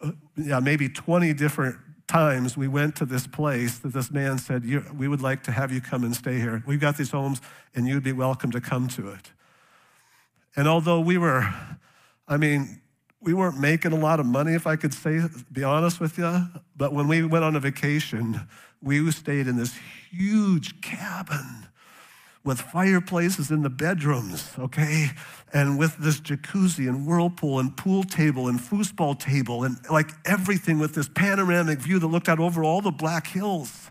Uh, 0.00 0.12
yeah, 0.38 0.58
maybe 0.58 0.88
20 0.88 1.34
different 1.34 1.76
times 2.08 2.56
we 2.56 2.66
went 2.66 2.96
to 2.96 3.04
this 3.04 3.26
place 3.26 3.78
that 3.80 3.92
this 3.92 4.10
man 4.10 4.38
said, 4.38 4.64
We 4.96 5.06
would 5.06 5.20
like 5.20 5.42
to 5.42 5.52
have 5.52 5.70
you 5.70 5.82
come 5.82 6.02
and 6.02 6.16
stay 6.16 6.38
here. 6.38 6.62
We've 6.66 6.80
got 6.80 6.96
these 6.96 7.10
homes, 7.10 7.42
and 7.74 7.86
you'd 7.86 8.02
be 8.02 8.12
welcome 8.12 8.52
to 8.52 8.60
come 8.62 8.88
to 8.88 9.10
it. 9.10 9.32
And 10.56 10.66
although 10.66 11.00
we 11.00 11.18
were, 11.18 11.46
I 12.26 12.38
mean, 12.38 12.80
we 13.20 13.34
weren't 13.34 13.60
making 13.60 13.92
a 13.92 13.98
lot 13.98 14.18
of 14.18 14.24
money, 14.24 14.54
if 14.54 14.66
I 14.66 14.76
could 14.76 14.94
say, 14.94 15.20
be 15.52 15.62
honest 15.62 16.00
with 16.00 16.16
you. 16.16 16.46
But 16.74 16.94
when 16.94 17.06
we 17.06 17.22
went 17.22 17.44
on 17.44 17.54
a 17.54 17.60
vacation, 17.60 18.48
we 18.80 19.10
stayed 19.10 19.46
in 19.46 19.56
this 19.56 19.78
huge 20.10 20.80
cabin 20.80 21.66
with 22.46 22.60
fireplaces 22.60 23.50
in 23.50 23.62
the 23.62 23.68
bedrooms, 23.68 24.52
okay? 24.56 25.08
And 25.52 25.78
with 25.78 25.96
this 25.98 26.20
jacuzzi 26.20 26.88
and 26.88 27.04
whirlpool 27.04 27.58
and 27.58 27.76
pool 27.76 28.04
table 28.04 28.46
and 28.46 28.60
foosball 28.60 29.18
table 29.18 29.64
and 29.64 29.76
like 29.90 30.12
everything 30.24 30.78
with 30.78 30.94
this 30.94 31.08
panoramic 31.08 31.80
view 31.80 31.98
that 31.98 32.06
looked 32.06 32.28
out 32.28 32.38
over 32.38 32.62
all 32.62 32.80
the 32.80 32.92
Black 32.92 33.26
Hills. 33.26 33.90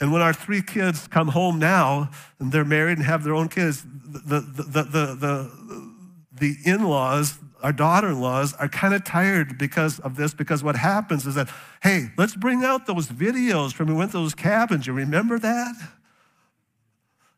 And 0.00 0.10
when 0.10 0.22
our 0.22 0.32
three 0.32 0.62
kids 0.62 1.06
come 1.06 1.28
home 1.28 1.58
now 1.58 2.10
and 2.40 2.50
they're 2.50 2.64
married 2.64 2.96
and 2.96 3.06
have 3.06 3.24
their 3.24 3.34
own 3.34 3.48
kids, 3.48 3.84
the, 3.84 4.40
the, 4.40 4.62
the, 4.62 4.82
the, 4.82 5.06
the, 5.14 5.94
the 6.32 6.56
in 6.64 6.82
laws, 6.84 7.38
our 7.62 7.72
daughter 7.72 8.08
in 8.08 8.20
laws, 8.20 8.54
are 8.54 8.68
kind 8.68 8.94
of 8.94 9.04
tired 9.04 9.58
because 9.58 10.00
of 10.00 10.16
this. 10.16 10.32
Because 10.32 10.64
what 10.64 10.76
happens 10.76 11.26
is 11.26 11.34
that, 11.34 11.50
hey, 11.82 12.10
let's 12.16 12.34
bring 12.34 12.64
out 12.64 12.86
those 12.86 13.08
videos 13.08 13.74
from 13.74 13.88
when 13.88 13.96
we 13.96 13.98
went 13.98 14.12
to 14.12 14.16
those 14.16 14.34
cabins. 14.34 14.86
You 14.86 14.94
remember 14.94 15.38
that? 15.38 15.74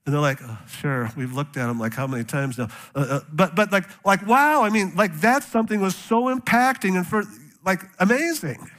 And 0.04 0.14
they're 0.14 0.20
like, 0.20 0.40
oh, 0.42 0.58
sure, 0.68 1.10
we've 1.16 1.32
looked 1.32 1.56
at 1.56 1.66
them 1.66 1.78
like 1.78 1.94
how 1.94 2.06
many 2.06 2.24
times 2.24 2.58
now? 2.58 2.68
Uh, 2.94 3.06
uh, 3.08 3.20
but, 3.32 3.54
but 3.54 3.72
like, 3.72 3.84
like, 4.04 4.26
wow, 4.26 4.62
I 4.62 4.68
mean, 4.68 4.92
like 4.94 5.20
that 5.20 5.44
something 5.44 5.80
was 5.80 5.96
so 5.96 6.24
impacting 6.24 6.96
and 6.96 7.06
for 7.06 7.24
like 7.64 7.82
amazing. 7.98 8.70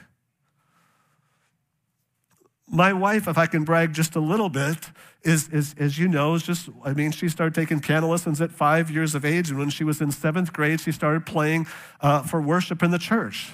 My 2.67 2.93
wife, 2.93 3.27
if 3.27 3.37
I 3.37 3.47
can 3.47 3.63
brag 3.63 3.93
just 3.93 4.15
a 4.15 4.19
little 4.19 4.49
bit, 4.49 4.77
is, 5.23 5.49
is, 5.49 5.73
as 5.79 5.97
you 5.97 6.07
know, 6.07 6.35
is 6.35 6.43
just, 6.43 6.69
I 6.83 6.93
mean, 6.93 7.11
she 7.11 7.29
started 7.29 7.55
taking 7.55 7.79
piano 7.79 8.07
lessons 8.07 8.41
at 8.41 8.51
five 8.51 8.91
years 8.91 9.15
of 9.15 9.25
age. 9.25 9.49
And 9.49 9.57
when 9.57 9.69
she 9.69 9.83
was 9.83 10.01
in 10.01 10.11
seventh 10.11 10.53
grade, 10.53 10.79
she 10.79 10.91
started 10.91 11.25
playing 11.25 11.67
uh, 12.01 12.21
for 12.23 12.41
worship 12.41 12.83
in 12.83 12.91
the 12.91 12.99
church 12.99 13.51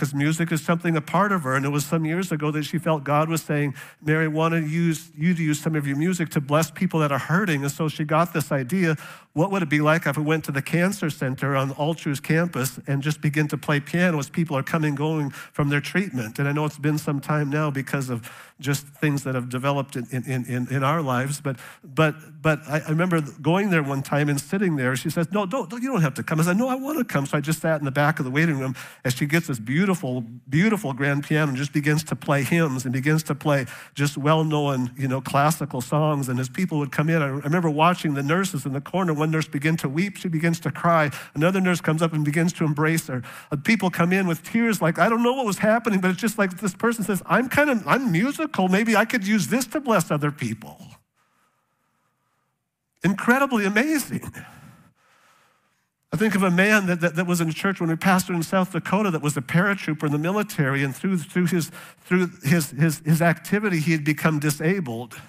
because 0.00 0.14
music 0.14 0.50
is 0.50 0.64
something 0.64 0.96
a 0.96 1.00
part 1.02 1.30
of 1.30 1.42
her. 1.42 1.54
And 1.54 1.66
it 1.66 1.68
was 1.68 1.84
some 1.84 2.06
years 2.06 2.32
ago 2.32 2.50
that 2.52 2.62
she 2.62 2.78
felt 2.78 3.04
God 3.04 3.28
was 3.28 3.42
saying, 3.42 3.74
Mary, 4.00 4.24
I 4.24 4.28
want 4.28 4.54
to 4.54 4.66
use 4.66 5.12
you 5.14 5.34
to 5.34 5.42
use 5.42 5.60
some 5.60 5.76
of 5.76 5.86
your 5.86 5.98
music 5.98 6.30
to 6.30 6.40
bless 6.40 6.70
people 6.70 7.00
that 7.00 7.12
are 7.12 7.18
hurting. 7.18 7.64
And 7.64 7.70
so 7.70 7.86
she 7.86 8.04
got 8.04 8.32
this 8.32 8.50
idea 8.50 8.96
what 9.32 9.52
would 9.52 9.62
it 9.62 9.68
be 9.68 9.80
like 9.80 10.06
if 10.06 10.18
I 10.18 10.20
went 10.20 10.44
to 10.46 10.52
the 10.52 10.62
cancer 10.62 11.08
center 11.08 11.54
on 11.54 11.70
Altru's 11.72 12.18
campus 12.18 12.80
and 12.88 13.00
just 13.00 13.20
begin 13.20 13.46
to 13.48 13.56
play 13.56 13.78
piano 13.78 14.18
as 14.18 14.28
people 14.28 14.56
are 14.56 14.62
coming 14.62 14.96
going 14.96 15.30
from 15.30 15.68
their 15.68 15.80
treatment? 15.80 16.40
And 16.40 16.48
I 16.48 16.52
know 16.52 16.64
it's 16.64 16.78
been 16.78 16.98
some 16.98 17.20
time 17.20 17.48
now 17.48 17.70
because 17.70 18.10
of 18.10 18.28
just 18.58 18.88
things 18.88 19.22
that 19.22 19.36
have 19.36 19.48
developed 19.48 19.94
in, 19.94 20.06
in, 20.10 20.44
in, 20.46 20.68
in 20.68 20.82
our 20.82 21.00
lives. 21.00 21.40
But, 21.40 21.58
but, 21.84 22.42
but 22.42 22.58
I, 22.68 22.80
I, 22.80 22.88
remember 22.90 23.20
going 23.20 23.70
there 23.70 23.82
one 23.84 24.02
time 24.02 24.28
and 24.28 24.38
sitting 24.40 24.76
there. 24.76 24.96
She 24.96 25.10
says, 25.10 25.30
no, 25.30 25.46
don't, 25.46 25.72
you 25.72 25.90
don't 25.90 26.02
have 26.02 26.14
to 26.14 26.24
come. 26.24 26.40
I 26.40 26.42
said, 26.42 26.56
no, 26.56 26.68
I 26.68 26.74
want 26.74 26.98
to 26.98 27.04
come. 27.04 27.24
So 27.24 27.38
I 27.38 27.40
just 27.40 27.60
sat 27.60 27.78
in 27.78 27.84
the 27.84 27.92
back 27.92 28.18
of 28.18 28.24
the 28.24 28.30
waiting 28.32 28.58
room 28.58 28.74
as 29.04 29.14
she 29.14 29.26
gets 29.26 29.46
this 29.46 29.60
beautiful, 29.60 29.89
beautiful 29.90 30.24
beautiful 30.48 30.92
grand 30.92 31.24
piano 31.24 31.48
and 31.48 31.56
just 31.56 31.72
begins 31.72 32.04
to 32.04 32.14
play 32.14 32.44
hymns 32.44 32.84
and 32.84 32.92
begins 32.92 33.24
to 33.24 33.34
play 33.34 33.66
just 33.94 34.16
well-known, 34.16 34.92
you 34.96 35.08
know, 35.08 35.20
classical 35.20 35.80
songs. 35.80 36.28
And 36.28 36.38
as 36.38 36.48
people 36.48 36.78
would 36.78 36.92
come 36.92 37.08
in, 37.08 37.20
I 37.20 37.26
remember 37.26 37.68
watching 37.68 38.14
the 38.14 38.22
nurses 38.22 38.66
in 38.66 38.72
the 38.72 38.80
corner 38.80 39.12
one 39.12 39.32
nurse 39.32 39.48
begins 39.48 39.80
to 39.80 39.88
weep, 39.88 40.16
she 40.16 40.28
begins 40.28 40.60
to 40.60 40.70
cry. 40.70 41.10
Another 41.34 41.60
nurse 41.60 41.80
comes 41.80 42.02
up 42.02 42.12
and 42.12 42.24
begins 42.24 42.52
to 42.54 42.64
embrace 42.64 43.08
her. 43.08 43.22
Uh, 43.50 43.56
people 43.56 43.90
come 43.90 44.12
in 44.12 44.28
with 44.28 44.44
tears, 44.44 44.80
like, 44.80 45.00
I 45.00 45.08
don't 45.08 45.24
know 45.24 45.32
what 45.32 45.46
was 45.46 45.58
happening, 45.58 46.00
but 46.00 46.12
it's 46.12 46.20
just 46.20 46.38
like 46.38 46.58
this 46.58 46.74
person 46.74 47.02
says, 47.02 47.20
I'm 47.26 47.48
kind 47.48 47.70
of, 47.70 47.82
I'm 47.88 48.12
musical. 48.12 48.68
Maybe 48.68 48.94
I 48.94 49.04
could 49.04 49.26
use 49.26 49.48
this 49.48 49.66
to 49.68 49.80
bless 49.80 50.12
other 50.12 50.30
people. 50.30 50.78
Incredibly 53.02 53.64
amazing. 53.64 54.32
I 56.12 56.16
think 56.16 56.34
of 56.34 56.42
a 56.42 56.50
man 56.50 56.86
that, 56.86 57.00
that, 57.02 57.14
that, 57.14 57.26
was 57.26 57.40
in 57.40 57.52
church 57.52 57.80
when 57.80 57.88
we 57.88 57.94
pastored 57.94 58.34
in 58.34 58.42
South 58.42 58.72
Dakota 58.72 59.12
that 59.12 59.22
was 59.22 59.36
a 59.36 59.42
paratrooper 59.42 60.04
in 60.04 60.12
the 60.12 60.18
military, 60.18 60.82
and 60.82 60.94
through, 60.94 61.18
through, 61.18 61.46
his, 61.46 61.70
through 62.00 62.30
his, 62.42 62.70
his, 62.70 62.98
his 63.04 63.22
activity, 63.22 63.78
he 63.78 63.92
had 63.92 64.04
become 64.04 64.40
disabled 64.40 65.20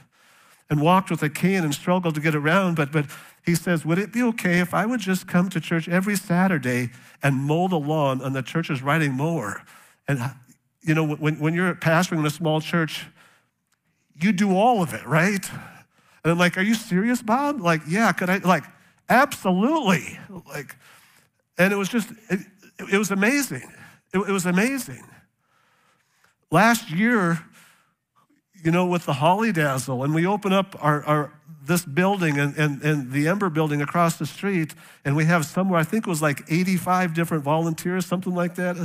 and 0.71 0.81
walked 0.81 1.11
with 1.11 1.21
a 1.21 1.29
cane 1.29 1.63
and 1.63 1.75
struggled 1.75 2.15
to 2.15 2.21
get 2.21 2.33
around. 2.33 2.75
But, 2.75 2.91
but 2.91 3.05
he 3.45 3.53
says, 3.53 3.85
Would 3.85 3.99
it 3.99 4.11
be 4.11 4.23
okay 4.23 4.59
if 4.59 4.73
I 4.73 4.87
would 4.87 5.01
just 5.01 5.27
come 5.27 5.49
to 5.49 5.59
church 5.59 5.87
every 5.87 6.15
Saturday 6.15 6.89
and 7.21 7.35
mow 7.35 7.67
the 7.67 7.79
lawn 7.79 8.21
on 8.21 8.33
the 8.33 8.41
church's 8.41 8.81
riding 8.81 9.13
mower? 9.13 9.61
And, 10.07 10.19
you 10.81 10.95
know, 10.95 11.05
when, 11.05 11.39
when 11.39 11.53
you're 11.53 11.75
pastoring 11.75 12.19
in 12.19 12.25
a 12.25 12.31
small 12.31 12.59
church, 12.59 13.05
you 14.19 14.31
do 14.31 14.55
all 14.55 14.81
of 14.81 14.93
it, 14.93 15.05
right? 15.05 15.47
And 16.23 16.31
I'm 16.31 16.39
like, 16.39 16.57
Are 16.57 16.63
you 16.63 16.73
serious, 16.73 17.21
Bob? 17.21 17.61
Like, 17.61 17.81
yeah, 17.87 18.11
could 18.13 18.31
I? 18.31 18.37
Like, 18.37 18.63
absolutely. 19.11 20.17
Like, 20.47 20.75
and 21.57 21.71
it 21.71 21.75
was 21.75 21.89
just, 21.89 22.09
it, 22.29 22.39
it 22.91 22.97
was 22.97 23.11
amazing. 23.11 23.71
It, 24.13 24.17
it 24.17 24.31
was 24.31 24.45
amazing. 24.45 25.03
Last 26.49 26.89
year, 26.89 27.39
you 28.63 28.71
know, 28.71 28.85
with 28.85 29.05
the 29.05 29.13
Holly 29.13 29.51
Dazzle, 29.51 30.03
and 30.03 30.13
we 30.13 30.25
open 30.25 30.53
up 30.53 30.75
our, 30.81 31.03
our 31.03 31.33
this 31.63 31.85
building 31.85 32.39
and, 32.39 32.55
and, 32.57 32.81
and 32.81 33.11
the 33.11 33.27
Ember 33.27 33.49
building 33.49 33.81
across 33.81 34.17
the 34.17 34.25
street, 34.25 34.73
and 35.05 35.15
we 35.15 35.25
have 35.25 35.45
somewhere, 35.45 35.79
I 35.79 35.83
think 35.83 36.07
it 36.07 36.09
was 36.09 36.21
like 36.21 36.43
85 36.49 37.13
different 37.13 37.43
volunteers, 37.43 38.05
something 38.05 38.33
like 38.33 38.55
that. 38.55 38.77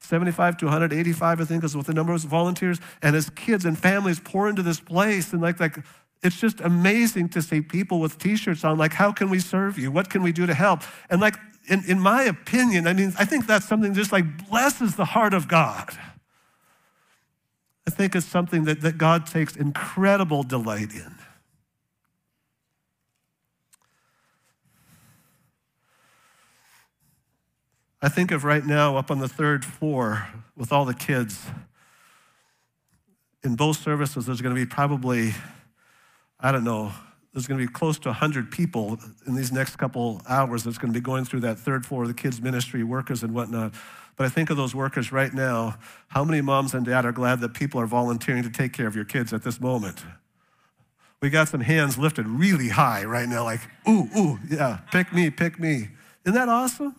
75 0.00 0.58
to 0.58 0.66
185, 0.66 1.40
I 1.40 1.44
think, 1.44 1.64
is 1.64 1.76
what 1.76 1.86
the 1.86 1.94
number 1.94 2.12
of 2.12 2.20
volunteers. 2.22 2.78
And 3.02 3.16
as 3.16 3.30
kids 3.30 3.64
and 3.64 3.76
families 3.78 4.20
pour 4.20 4.48
into 4.48 4.62
this 4.62 4.78
place, 4.78 5.32
and 5.32 5.42
like, 5.42 5.58
like 5.58 5.78
it's 6.22 6.40
just 6.40 6.60
amazing 6.60 7.28
to 7.30 7.42
see 7.42 7.60
people 7.60 8.00
with 8.00 8.18
t-shirts 8.18 8.64
on, 8.64 8.76
like, 8.76 8.92
how 8.92 9.12
can 9.12 9.30
we 9.30 9.38
serve 9.38 9.78
you? 9.78 9.90
What 9.90 10.10
can 10.10 10.22
we 10.22 10.32
do 10.32 10.46
to 10.46 10.54
help? 10.54 10.82
And 11.10 11.20
like, 11.20 11.36
in, 11.68 11.84
in 11.86 12.00
my 12.00 12.22
opinion, 12.22 12.86
I 12.86 12.92
mean, 12.92 13.12
I 13.18 13.24
think 13.24 13.46
that's 13.46 13.66
something 13.66 13.94
just 13.94 14.10
like 14.10 14.48
blesses 14.48 14.96
the 14.96 15.04
heart 15.04 15.34
of 15.34 15.48
God. 15.48 15.90
I 17.86 17.90
think 17.90 18.14
it's 18.14 18.26
something 18.26 18.64
that, 18.64 18.80
that 18.82 18.98
God 18.98 19.26
takes 19.26 19.56
incredible 19.56 20.42
delight 20.42 20.92
in. 20.92 21.14
I 28.00 28.08
think 28.08 28.30
of 28.30 28.44
right 28.44 28.64
now 28.64 28.96
up 28.96 29.10
on 29.10 29.18
the 29.18 29.28
third 29.28 29.64
floor 29.64 30.28
with 30.56 30.72
all 30.72 30.84
the 30.84 30.94
kids. 30.94 31.46
In 33.42 33.56
both 33.56 33.82
services, 33.82 34.26
there's 34.26 34.40
going 34.40 34.54
to 34.54 34.60
be 34.60 34.66
probably, 34.66 35.32
I 36.40 36.52
don't 36.52 36.64
know, 36.64 36.92
there's 37.32 37.46
going 37.46 37.60
to 37.60 37.66
be 37.66 37.72
close 37.72 37.98
to 38.00 38.08
100 38.08 38.50
people 38.50 38.98
in 39.26 39.34
these 39.34 39.52
next 39.52 39.76
couple 39.76 40.22
hours 40.28 40.64
that's 40.64 40.78
going 40.78 40.92
to 40.92 40.98
be 40.98 41.02
going 41.02 41.24
through 41.24 41.40
that 41.40 41.58
third 41.58 41.84
floor 41.84 42.02
of 42.02 42.08
the 42.08 42.14
kids' 42.14 42.40
ministry, 42.40 42.82
workers 42.82 43.22
and 43.22 43.34
whatnot. 43.34 43.74
But 44.16 44.26
I 44.26 44.28
think 44.28 44.50
of 44.50 44.56
those 44.56 44.74
workers 44.74 45.12
right 45.12 45.32
now. 45.32 45.78
How 46.08 46.24
many 46.24 46.40
moms 46.40 46.74
and 46.74 46.84
dad 46.84 47.04
are 47.04 47.12
glad 47.12 47.40
that 47.40 47.54
people 47.54 47.80
are 47.80 47.86
volunteering 47.86 48.42
to 48.42 48.50
take 48.50 48.72
care 48.72 48.86
of 48.86 48.96
your 48.96 49.04
kids 49.04 49.32
at 49.32 49.42
this 49.42 49.60
moment? 49.60 50.02
We 51.20 51.30
got 51.30 51.48
some 51.48 51.60
hands 51.60 51.98
lifted 51.98 52.26
really 52.26 52.68
high 52.68 53.04
right 53.04 53.28
now, 53.28 53.44
like, 53.44 53.60
ooh, 53.88 54.08
ooh, 54.16 54.38
yeah, 54.48 54.78
pick 54.90 55.12
me, 55.12 55.30
pick 55.30 55.58
me. 55.58 55.88
Isn't 56.24 56.34
that 56.34 56.48
awesome? 56.48 56.94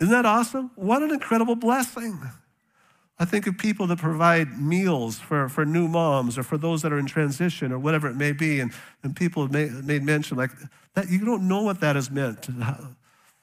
Isn't 0.00 0.12
that 0.12 0.26
awesome? 0.26 0.70
What 0.74 1.02
an 1.02 1.12
incredible 1.12 1.56
blessing. 1.56 2.20
I 3.18 3.24
think 3.24 3.46
of 3.46 3.56
people 3.56 3.86
that 3.86 3.98
provide 3.98 4.60
meals 4.60 5.18
for, 5.18 5.48
for 5.48 5.64
new 5.64 5.88
moms 5.88 6.36
or 6.36 6.42
for 6.42 6.58
those 6.58 6.82
that 6.82 6.92
are 6.92 6.98
in 6.98 7.06
transition 7.06 7.72
or 7.72 7.78
whatever 7.78 8.08
it 8.08 8.16
may 8.16 8.32
be. 8.32 8.60
And, 8.60 8.72
and 9.02 9.16
people 9.16 9.42
have 9.42 9.52
made, 9.52 9.72
made 9.84 10.02
mention 10.02 10.36
like 10.36 10.50
that. 10.94 11.08
You 11.08 11.24
don't 11.24 11.48
know 11.48 11.62
what 11.62 11.80
that 11.80 11.96
has 11.96 12.10
meant, 12.10 12.46
how, 12.46 12.88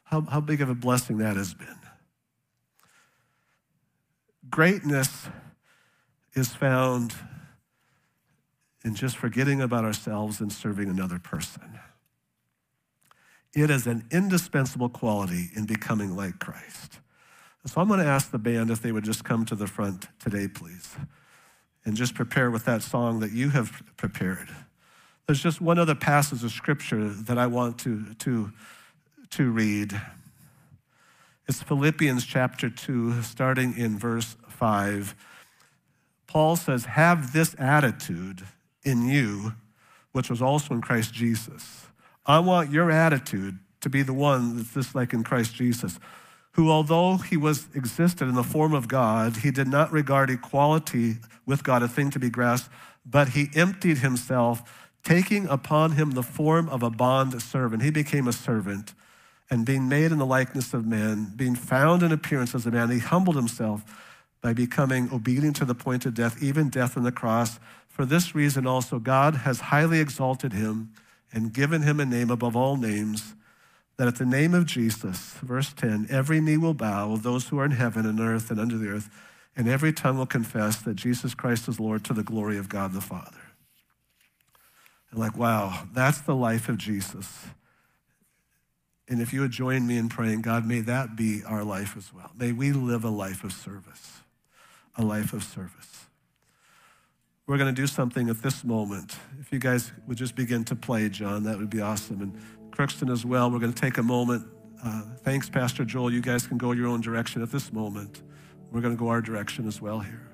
how, 0.04 0.22
how 0.22 0.42
big 0.42 0.62
of 0.62 0.70
a 0.70 0.76
blessing 0.76 1.18
that 1.18 1.36
has 1.36 1.56
been. 1.56 1.68
Greatness 4.50 5.28
is 6.36 6.50
found 6.50 7.16
in 8.86 8.94
just 8.94 9.18
forgetting 9.18 9.62
about 9.62 9.86
ourselves 9.86 10.40
and 10.40 10.52
serving 10.52 10.90
another 10.90 11.18
person. 11.18 11.80
It 13.56 13.72
is 13.72 13.88
an 13.88 14.06
indispensable 14.12 14.90
quality 14.90 15.50
in 15.56 15.66
becoming 15.66 16.16
like 16.16 16.38
Christ. 16.40 17.00
So 17.66 17.80
I'm 17.80 17.88
going 17.88 18.02
to 18.02 18.06
ask 18.06 18.30
the 18.30 18.38
band 18.38 18.70
if 18.70 18.82
they 18.82 18.92
would 18.92 19.06
just 19.06 19.24
come 19.24 19.46
to 19.46 19.56
the 19.56 19.68
front 19.68 20.08
today, 20.20 20.48
please, 20.48 20.96
and 21.86 21.96
just 21.96 22.14
prepare 22.14 22.52
with 22.52 22.66
that 22.66 22.84
song 22.84 23.22
that 23.22 23.32
you 23.32 23.52
have 23.52 23.84
prepared. 23.96 24.50
There's 25.26 25.42
just 25.42 25.62
one 25.62 25.80
other 25.80 25.96
passage 25.96 26.44
of 26.44 26.52
scripture 26.52 27.08
that 27.08 27.38
I 27.38 27.48
want 27.48 27.78
to, 27.80 28.14
to, 28.16 28.52
to 29.32 29.52
read. 29.52 30.00
It's 31.48 31.64
Philippians 31.64 32.26
chapter 32.26 32.70
2, 32.70 33.22
starting 33.22 33.78
in 33.78 33.98
verse 33.98 34.36
5. 34.50 35.16
Paul 36.28 36.58
says, 36.58 36.86
Have 36.86 37.32
this 37.32 37.56
attitude 37.58 38.44
in 38.84 39.08
you, 39.08 39.54
which 40.12 40.30
was 40.30 40.42
also 40.42 40.74
in 40.74 40.82
Christ 40.82 41.14
Jesus. 41.14 41.88
I 42.26 42.40
want 42.40 42.72
your 42.72 42.92
attitude 42.92 43.60
to 43.82 43.90
be 43.90 44.02
the 44.02 44.14
one 44.14 44.58
that's 44.58 44.74
just 44.74 44.96
like 44.96 45.14
in 45.14 45.24
Christ 45.24 45.56
Jesus, 45.56 46.00
who, 46.54 46.70
although 46.70 47.18
he 47.18 47.38
was 47.38 47.68
existed 47.74 48.28
in 48.28 48.36
the 48.36 48.44
form 48.44 48.74
of 48.74 48.88
God, 48.88 49.38
he 49.38 49.52
did 49.52 49.68
not 49.68 49.92
regard 49.92 50.30
equality 50.30 51.18
with 51.46 51.64
God 51.64 51.84
a 51.84 51.88
thing 51.88 52.10
to 52.12 52.20
be 52.20 52.30
grasped, 52.30 52.70
but 53.06 53.30
he 53.30 53.50
emptied 53.56 54.00
himself 54.00 54.90
taking 55.04 55.48
upon 55.48 55.92
him 55.94 56.12
the 56.12 56.24
form 56.24 56.70
of 56.70 56.82
a 56.84 56.90
bond 56.90 57.42
servant. 57.42 57.84
He 57.84 57.92
became 57.92 58.28
a 58.28 58.34
servant. 58.34 58.94
And 59.50 59.66
being 59.66 59.90
made 59.90 60.12
in 60.12 60.18
the 60.18 60.26
likeness 60.26 60.74
of 60.74 60.86
man, 60.86 61.34
being 61.36 61.56
found 61.56 62.02
in 62.02 62.12
appearance 62.12 62.56
as 62.56 62.66
a 62.66 62.72
man, 62.72 62.90
he 62.90 63.00
humbled 63.00 63.36
himself 63.36 63.84
by 64.42 64.54
becoming 64.54 65.10
obedient 65.12 65.56
to 65.58 65.66
the 65.66 65.76
point 65.76 66.06
of 66.06 66.14
death, 66.14 66.42
even 66.42 66.70
death 66.70 66.98
on 66.98 67.04
the 67.04 67.12
cross. 67.12 67.60
For 67.90 68.06
this 68.06 68.34
reason 68.34 68.66
also, 68.66 69.00
God 69.00 69.36
has 69.36 69.60
highly 69.60 70.00
exalted 70.00 70.54
him 70.54 70.92
and 71.32 71.54
given 71.54 71.82
him 71.82 72.00
a 72.00 72.06
name 72.06 72.30
above 72.30 72.56
all 72.56 72.78
names, 72.78 73.36
that 73.98 74.08
at 74.08 74.16
the 74.16 74.26
name 74.26 74.54
of 74.54 74.66
Jesus, 74.66 75.34
verse 75.42 75.74
10, 75.74 76.08
every 76.10 76.42
knee 76.42 76.58
will 76.58 76.74
bow, 76.74 77.16
those 77.16 77.48
who 77.48 77.60
are 77.60 77.66
in 77.66 77.72
heaven 77.72 78.06
and 78.06 78.20
earth 78.20 78.50
and 78.50 78.60
under 78.60 78.78
the 78.78 78.90
earth, 78.90 79.10
and 79.56 79.68
every 79.68 79.94
tongue 79.94 80.18
will 80.18 80.26
confess 80.26 80.78
that 80.82 80.96
Jesus 80.96 81.36
Christ 81.36 81.68
is 81.68 81.80
Lord 81.80 82.04
to 82.06 82.14
the 82.14 82.24
glory 82.24 82.58
of 82.58 82.70
God 82.70 82.94
the 82.94 83.02
Father. 83.02 83.38
And 85.12 85.20
like, 85.20 85.38
wow, 85.38 85.84
that's 85.94 86.22
the 86.22 86.36
life 86.36 86.70
of 86.70 86.78
Jesus. 86.78 87.46
And 89.08 89.22
if 89.22 89.32
you 89.32 89.42
would 89.42 89.52
join 89.52 89.86
me 89.86 89.98
in 89.98 90.10
praying, 90.10 90.42
God, 90.42 90.66
may 90.66 90.80
that 90.82 91.16
be 91.16 91.44
our 91.46 91.64
life 91.64 91.96
as 91.96 92.12
well. 92.12 92.32
May 92.36 92.52
we 92.52 92.72
live 92.72 93.04
a 93.04 93.10
life 93.10 93.44
of 93.44 93.54
service, 93.54 94.22
a 94.98 95.04
life 95.04 95.34
of 95.34 95.44
service. 95.44 96.08
We're 97.46 97.58
going 97.58 97.74
to 97.74 97.80
do 97.80 97.88
something 97.88 98.30
at 98.30 98.42
this 98.42 98.64
moment. 98.64 99.18
If 99.40 99.52
you 99.52 99.60
guys 99.60 99.92
would 100.08 100.18
just 100.18 100.36
begin 100.36 100.64
to 100.66 100.76
play, 100.76 101.10
John, 101.10 101.44
that 101.44 101.60
would 101.60 101.70
be 101.70 101.82
awesome. 101.82 102.22
And 102.22 102.42
Crookston 102.74 103.12
as 103.12 103.24
well, 103.24 103.52
we're 103.52 103.60
going 103.60 103.74
to 103.74 103.82
take 103.82 104.00
a 104.00 104.04
moment. 104.04 104.48
Uh, 104.84 105.04
thanks, 105.24 105.48
Pastor 105.48 105.86
Joel. 105.86 106.12
You 106.12 106.22
guys 106.22 106.48
can 106.48 106.58
go 106.58 106.72
your 106.72 106.88
own 106.88 107.02
direction 107.02 107.44
at 107.44 107.52
this 107.52 107.72
moment. 107.72 108.24
We're 108.72 108.82
going 108.82 108.96
to 108.96 109.00
go 109.00 109.10
our 109.10 109.22
direction 109.22 109.68
as 109.68 109.80
well 109.80 110.00
here. 110.00 110.32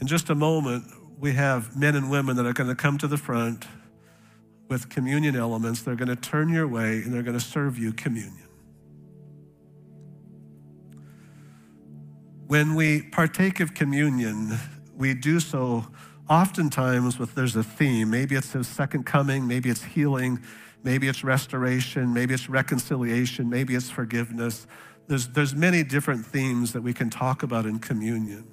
In 0.00 0.06
just 0.06 0.28
a 0.28 0.34
moment, 0.34 0.84
we 1.18 1.32
have 1.32 1.76
men 1.76 1.94
and 1.94 2.10
women 2.10 2.36
that 2.36 2.44
are 2.44 2.52
going 2.52 2.68
to 2.68 2.74
come 2.74 2.98
to 2.98 3.08
the 3.08 3.16
front 3.16 3.66
with 4.68 4.90
communion 4.90 5.34
elements. 5.34 5.82
They're 5.82 5.96
going 5.96 6.08
to 6.08 6.16
turn 6.16 6.50
your 6.50 6.68
way 6.68 6.96
and 6.98 7.12
they're 7.12 7.22
going 7.22 7.38
to 7.38 7.44
serve 7.44 7.78
you 7.78 7.92
communion. 7.92 8.48
When 12.46 12.74
we 12.74 13.02
partake 13.02 13.60
of 13.60 13.74
communion, 13.74 14.58
we 14.94 15.14
do 15.14 15.40
so 15.40 15.86
oftentimes 16.30 17.18
with 17.18 17.34
there's 17.34 17.56
a 17.56 17.64
theme. 17.64 18.08
Maybe 18.08 18.36
it's 18.36 18.52
the 18.52 18.62
second 18.62 19.04
coming, 19.04 19.46
maybe 19.46 19.68
it's 19.68 19.82
healing, 19.82 20.40
maybe 20.84 21.08
it's 21.08 21.24
restoration, 21.24 22.14
maybe 22.14 22.32
it's 22.32 22.48
reconciliation, 22.48 23.50
maybe 23.50 23.74
it's 23.74 23.90
forgiveness. 23.90 24.66
There's, 25.08 25.28
there's 25.28 25.54
many 25.56 25.82
different 25.82 26.24
themes 26.24 26.72
that 26.72 26.82
we 26.82 26.94
can 26.94 27.10
talk 27.10 27.42
about 27.42 27.66
in 27.66 27.80
communion. 27.80 28.46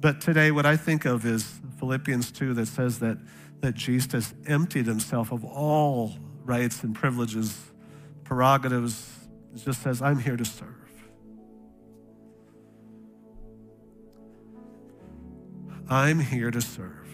But 0.00 0.20
today, 0.20 0.50
what 0.50 0.66
I 0.66 0.76
think 0.76 1.04
of 1.04 1.24
is 1.24 1.60
Philippians 1.78 2.32
2 2.32 2.54
that 2.54 2.66
says 2.66 2.98
that, 2.98 3.18
that 3.60 3.74
Jesus 3.74 4.34
emptied 4.48 4.86
himself 4.86 5.30
of 5.30 5.44
all 5.44 6.14
rights 6.44 6.82
and 6.82 6.92
privileges, 6.92 7.56
prerogatives. 8.24 9.08
It 9.54 9.58
just 9.58 9.82
says, 9.82 10.02
I'm 10.02 10.18
here 10.18 10.36
to 10.36 10.44
serve. 10.44 10.81
I'm 15.88 16.20
here 16.20 16.50
to 16.50 16.60
serve. 16.60 17.08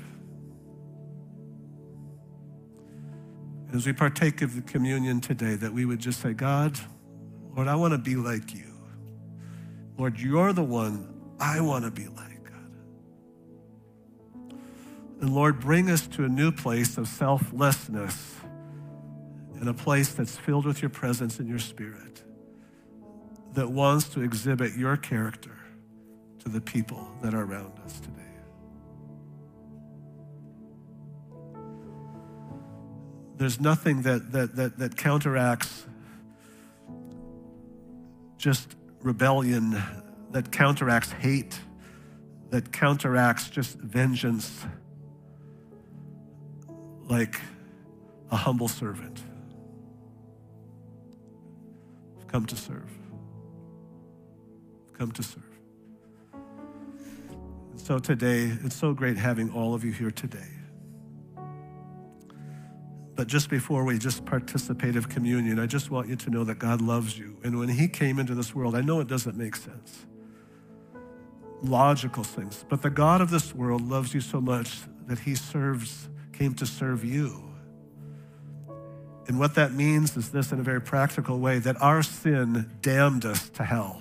As 3.75 3.87
we 3.87 3.93
partake 3.93 4.41
of 4.43 4.55
the 4.55 4.63
communion 4.63 5.21
today, 5.21 5.55
that 5.55 5.73
we 5.73 5.85
would 5.85 5.99
just 5.99 6.21
say, 6.21 6.33
God, 6.33 6.79
Lord, 7.55 7.69
I 7.69 7.75
want 7.75 7.93
to 7.93 7.99
be 7.99 8.17
like 8.17 8.55
you. 8.55 8.73
Lord, 9.99 10.19
you're 10.19 10.53
the 10.53 10.63
one 10.63 11.15
I 11.39 11.61
want 11.61 11.85
to 11.85 11.91
be 11.91 12.07
like. 12.09 12.29
And 15.21 15.35
Lord, 15.35 15.59
bring 15.59 15.91
us 15.91 16.07
to 16.09 16.25
a 16.25 16.29
new 16.29 16.53
place 16.53 16.97
of 16.97 17.09
selflessness 17.09 18.37
and 19.59 19.69
a 19.69 19.75
place 19.75 20.13
that's 20.13 20.37
filled 20.37 20.65
with 20.65 20.81
your 20.81 20.91
presence 20.91 21.41
and 21.41 21.49
your 21.49 21.59
spirit 21.59 22.23
that 23.55 23.69
wants 23.69 24.09
to 24.11 24.23
exhibit 24.23 24.77
your 24.77 24.97
character 24.97 25.57
to 26.39 26.49
the 26.49 26.61
people 26.61 27.09
that 27.23 27.35
are 27.35 27.43
around 27.43 27.73
us 27.85 27.99
today. 27.99 28.18
There's 33.39 33.61
nothing 33.61 34.03
that, 34.03 34.33
that, 34.33 34.57
that, 34.57 34.79
that 34.79 34.97
counteracts 34.97 35.87
just 38.37 38.75
rebellion, 39.01 39.81
that 40.33 40.51
counteracts 40.51 41.13
hate, 41.13 41.61
that 42.51 42.73
counteracts 42.73 43.49
just 43.49 43.79
vengeance 43.79 44.65
like 47.05 47.41
a 48.33 48.37
humble 48.37 48.67
servant. 48.67 49.23
I've 52.19 52.27
come 52.27 52.45
to 52.47 52.57
serve. 52.57 52.91
I've 54.89 54.99
come 54.99 55.13
to 55.13 55.23
serve. 55.23 55.45
So 57.77 58.01
today, 58.01 58.51
it's 58.65 58.75
so 58.75 58.93
great 58.93 59.17
having 59.17 59.53
all 59.53 59.75
of 59.75 59.85
you 59.85 59.93
here 59.93 60.11
today. 60.11 60.49
But 63.19 63.27
just 63.27 63.51
before 63.51 63.83
we 63.83 63.99
just 63.99 64.25
participate 64.25 64.95
of 64.95 65.09
communion, 65.09 65.59
I 65.59 65.67
just 65.67 65.91
want 65.91 66.09
you 66.09 66.15
to 66.15 66.31
know 66.31 66.45
that 66.45 66.61
God 66.61 66.81
loves 66.81 67.19
you. 67.19 67.37
And 67.43 67.59
when 67.59 67.69
He 67.69 67.89
came 67.89 68.21
into 68.21 68.33
this 68.33 68.55
world, 68.55 68.77
I 68.77 68.81
know 68.81 69.01
it 69.01 69.09
doesn't 69.09 69.37
make 69.37 69.57
sense. 69.57 70.07
Logical 71.61 72.23
things. 72.23 72.65
But 72.69 72.83
the 72.83 72.91
God 72.91 73.21
of 73.21 73.31
this 73.31 73.53
world 73.53 73.83
loves 73.83 74.15
you 74.15 74.21
so 74.21 74.41
much 74.41 74.79
that 75.09 75.19
He 75.19 75.35
serves 75.35 76.09
came 76.33 76.55
to 76.55 76.65
serve 76.65 77.05
you. 77.05 77.43
And 79.27 79.41
what 79.41 79.57
that 79.57 79.73
means 79.73 80.17
is 80.17 80.31
this 80.31 80.53
in 80.53 80.61
a 80.61 80.63
very 80.63 80.81
practical 80.81 81.41
way 81.41 81.59
that 81.59 81.83
our 81.83 82.05
sin 82.05 82.71
damned 82.83 83.25
us 83.25 83.49
to 83.51 83.65
hell. 83.65 84.01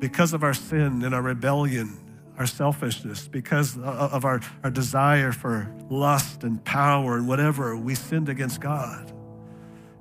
Because 0.00 0.32
of 0.32 0.42
our 0.42 0.54
sin 0.54 1.04
and 1.04 1.14
our 1.14 1.22
rebellion, 1.22 2.07
our 2.38 2.46
selfishness, 2.46 3.26
because 3.26 3.76
of 3.78 4.24
our, 4.24 4.40
our 4.62 4.70
desire 4.70 5.32
for 5.32 5.72
lust 5.90 6.44
and 6.44 6.64
power 6.64 7.16
and 7.16 7.26
whatever, 7.26 7.76
we 7.76 7.94
sinned 7.94 8.28
against 8.28 8.60
God. 8.60 9.12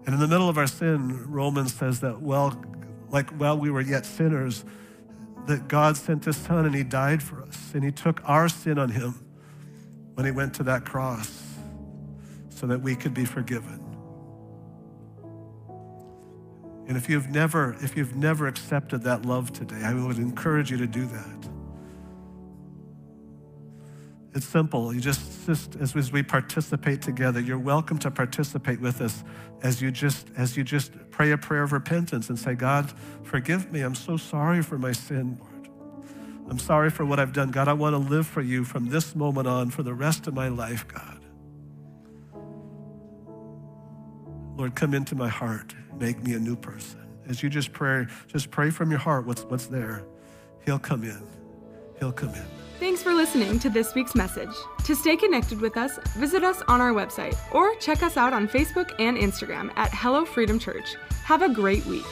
And 0.06 0.14
in 0.14 0.20
the 0.20 0.28
middle 0.28 0.48
of 0.48 0.58
our 0.58 0.68
sin, 0.68 1.30
Romans 1.32 1.74
says 1.74 2.00
that, 2.02 2.22
well, 2.22 2.64
like 3.10 3.30
while 3.32 3.58
we 3.58 3.72
were 3.72 3.82
yet 3.82 4.06
sinners, 4.06 4.64
that 5.48 5.68
God 5.68 5.98
sent 5.98 6.26
his 6.26 6.38
son 6.38 6.66
and 6.66 6.76
he 6.76 6.84
died 6.84 7.24
for 7.24 7.42
us. 7.42 7.72
And 7.74 7.84
he 7.84 7.92
took 7.92 8.22
our 8.24 8.48
sin 8.50 8.78
on 8.78 8.90
him 8.90 9.26
when 10.14 10.26
he 10.26 10.32
went 10.32 10.54
to 10.56 10.64
that 10.64 10.86
cross 10.86 11.44
so 12.50 12.68
that 12.68 12.82
we 12.82 12.96
could 12.96 13.14
be 13.14 13.26
forgiven. 13.26 13.84
And 16.88 16.96
if 16.96 17.10
you've 17.10 17.30
never, 17.30 17.76
if 17.82 17.98
you've 17.98 18.16
never 18.16 18.48
accepted 18.48 19.04
that 19.04 19.26
love 19.26 19.52
today, 19.52 19.82
I 19.84 19.94
would 19.94 20.18
encourage 20.18 20.72
you 20.72 20.78
to 20.78 20.88
do 20.88 21.06
that. 21.06 21.37
It's 24.38 24.46
simple. 24.46 24.94
You 24.94 25.02
just, 25.02 25.48
just 25.48 25.76
as, 25.78 25.96
as 25.96 26.12
we 26.12 26.22
participate 26.22 27.02
together, 27.02 27.40
you're 27.40 27.58
welcome 27.58 27.98
to 27.98 28.12
participate 28.12 28.80
with 28.80 29.02
us 29.02 29.24
as 29.64 29.82
you 29.82 29.90
just 29.90 30.28
as 30.38 30.56
you 30.56 30.64
just 30.64 30.92
pray 31.10 31.32
a 31.32 31.40
prayer 31.40 31.64
of 31.64 31.72
repentance 31.72 32.30
and 32.30 32.38
say, 32.38 32.54
God, 32.54 32.94
forgive 33.24 33.72
me. 33.72 33.82
I'm 33.82 33.96
so 33.96 34.16
sorry 34.16 34.62
for 34.62 34.78
my 34.78 34.92
sin, 34.92 35.40
Lord. 35.40 35.70
I'm 36.52 36.60
sorry 36.60 36.92
for 36.92 37.04
what 37.04 37.20
I've 37.20 37.34
done. 37.34 37.50
God, 37.50 37.68
I 37.68 37.74
want 37.74 37.96
to 37.96 37.98
live 37.98 38.28
for 38.28 38.44
you 38.44 38.64
from 38.64 38.90
this 38.90 39.16
moment 39.16 39.48
on 39.48 39.72
for 39.72 39.82
the 39.82 39.96
rest 39.96 40.28
of 40.28 40.36
my 40.36 40.50
life, 40.50 40.88
God. 40.88 41.20
Lord, 44.56 44.76
come 44.76 44.94
into 44.94 45.16
my 45.16 45.30
heart. 45.30 45.74
Make 46.00 46.22
me 46.22 46.36
a 46.36 46.40
new 46.40 46.56
person. 46.56 47.00
As 47.28 47.42
you 47.42 47.50
just 47.50 47.74
pray, 47.74 48.06
just 48.28 48.52
pray 48.52 48.70
from 48.70 48.92
your 48.92 49.00
heart 49.00 49.26
what's, 49.26 49.46
what's 49.46 49.66
there. 49.66 50.06
He'll 50.64 50.78
come 50.78 51.04
in. 51.04 51.24
He'll 52.00 52.12
come 52.12 52.36
in. 52.36 52.67
Thanks 52.80 53.02
for 53.02 53.12
listening 53.12 53.58
to 53.60 53.72
this 53.72 53.96
week's 53.96 54.14
message. 54.14 54.52
To 54.84 54.96
stay 54.96 55.18
connected 55.18 55.60
with 55.60 55.78
us, 55.78 55.98
visit 56.16 56.44
us 56.44 56.62
on 56.68 56.80
our 56.80 56.94
website 56.94 57.36
or 57.52 57.74
check 57.76 58.04
us 58.04 58.18
out 58.18 58.34
on 58.34 58.48
Facebook 58.48 58.94
and 59.00 59.18
Instagram 59.18 59.72
at 59.76 59.90
Hello 59.92 60.26
Freedom 60.26 60.60
Church. 60.60 60.96
Have 61.24 61.42
a 61.42 61.50
great 61.50 61.84
week. 61.88 62.06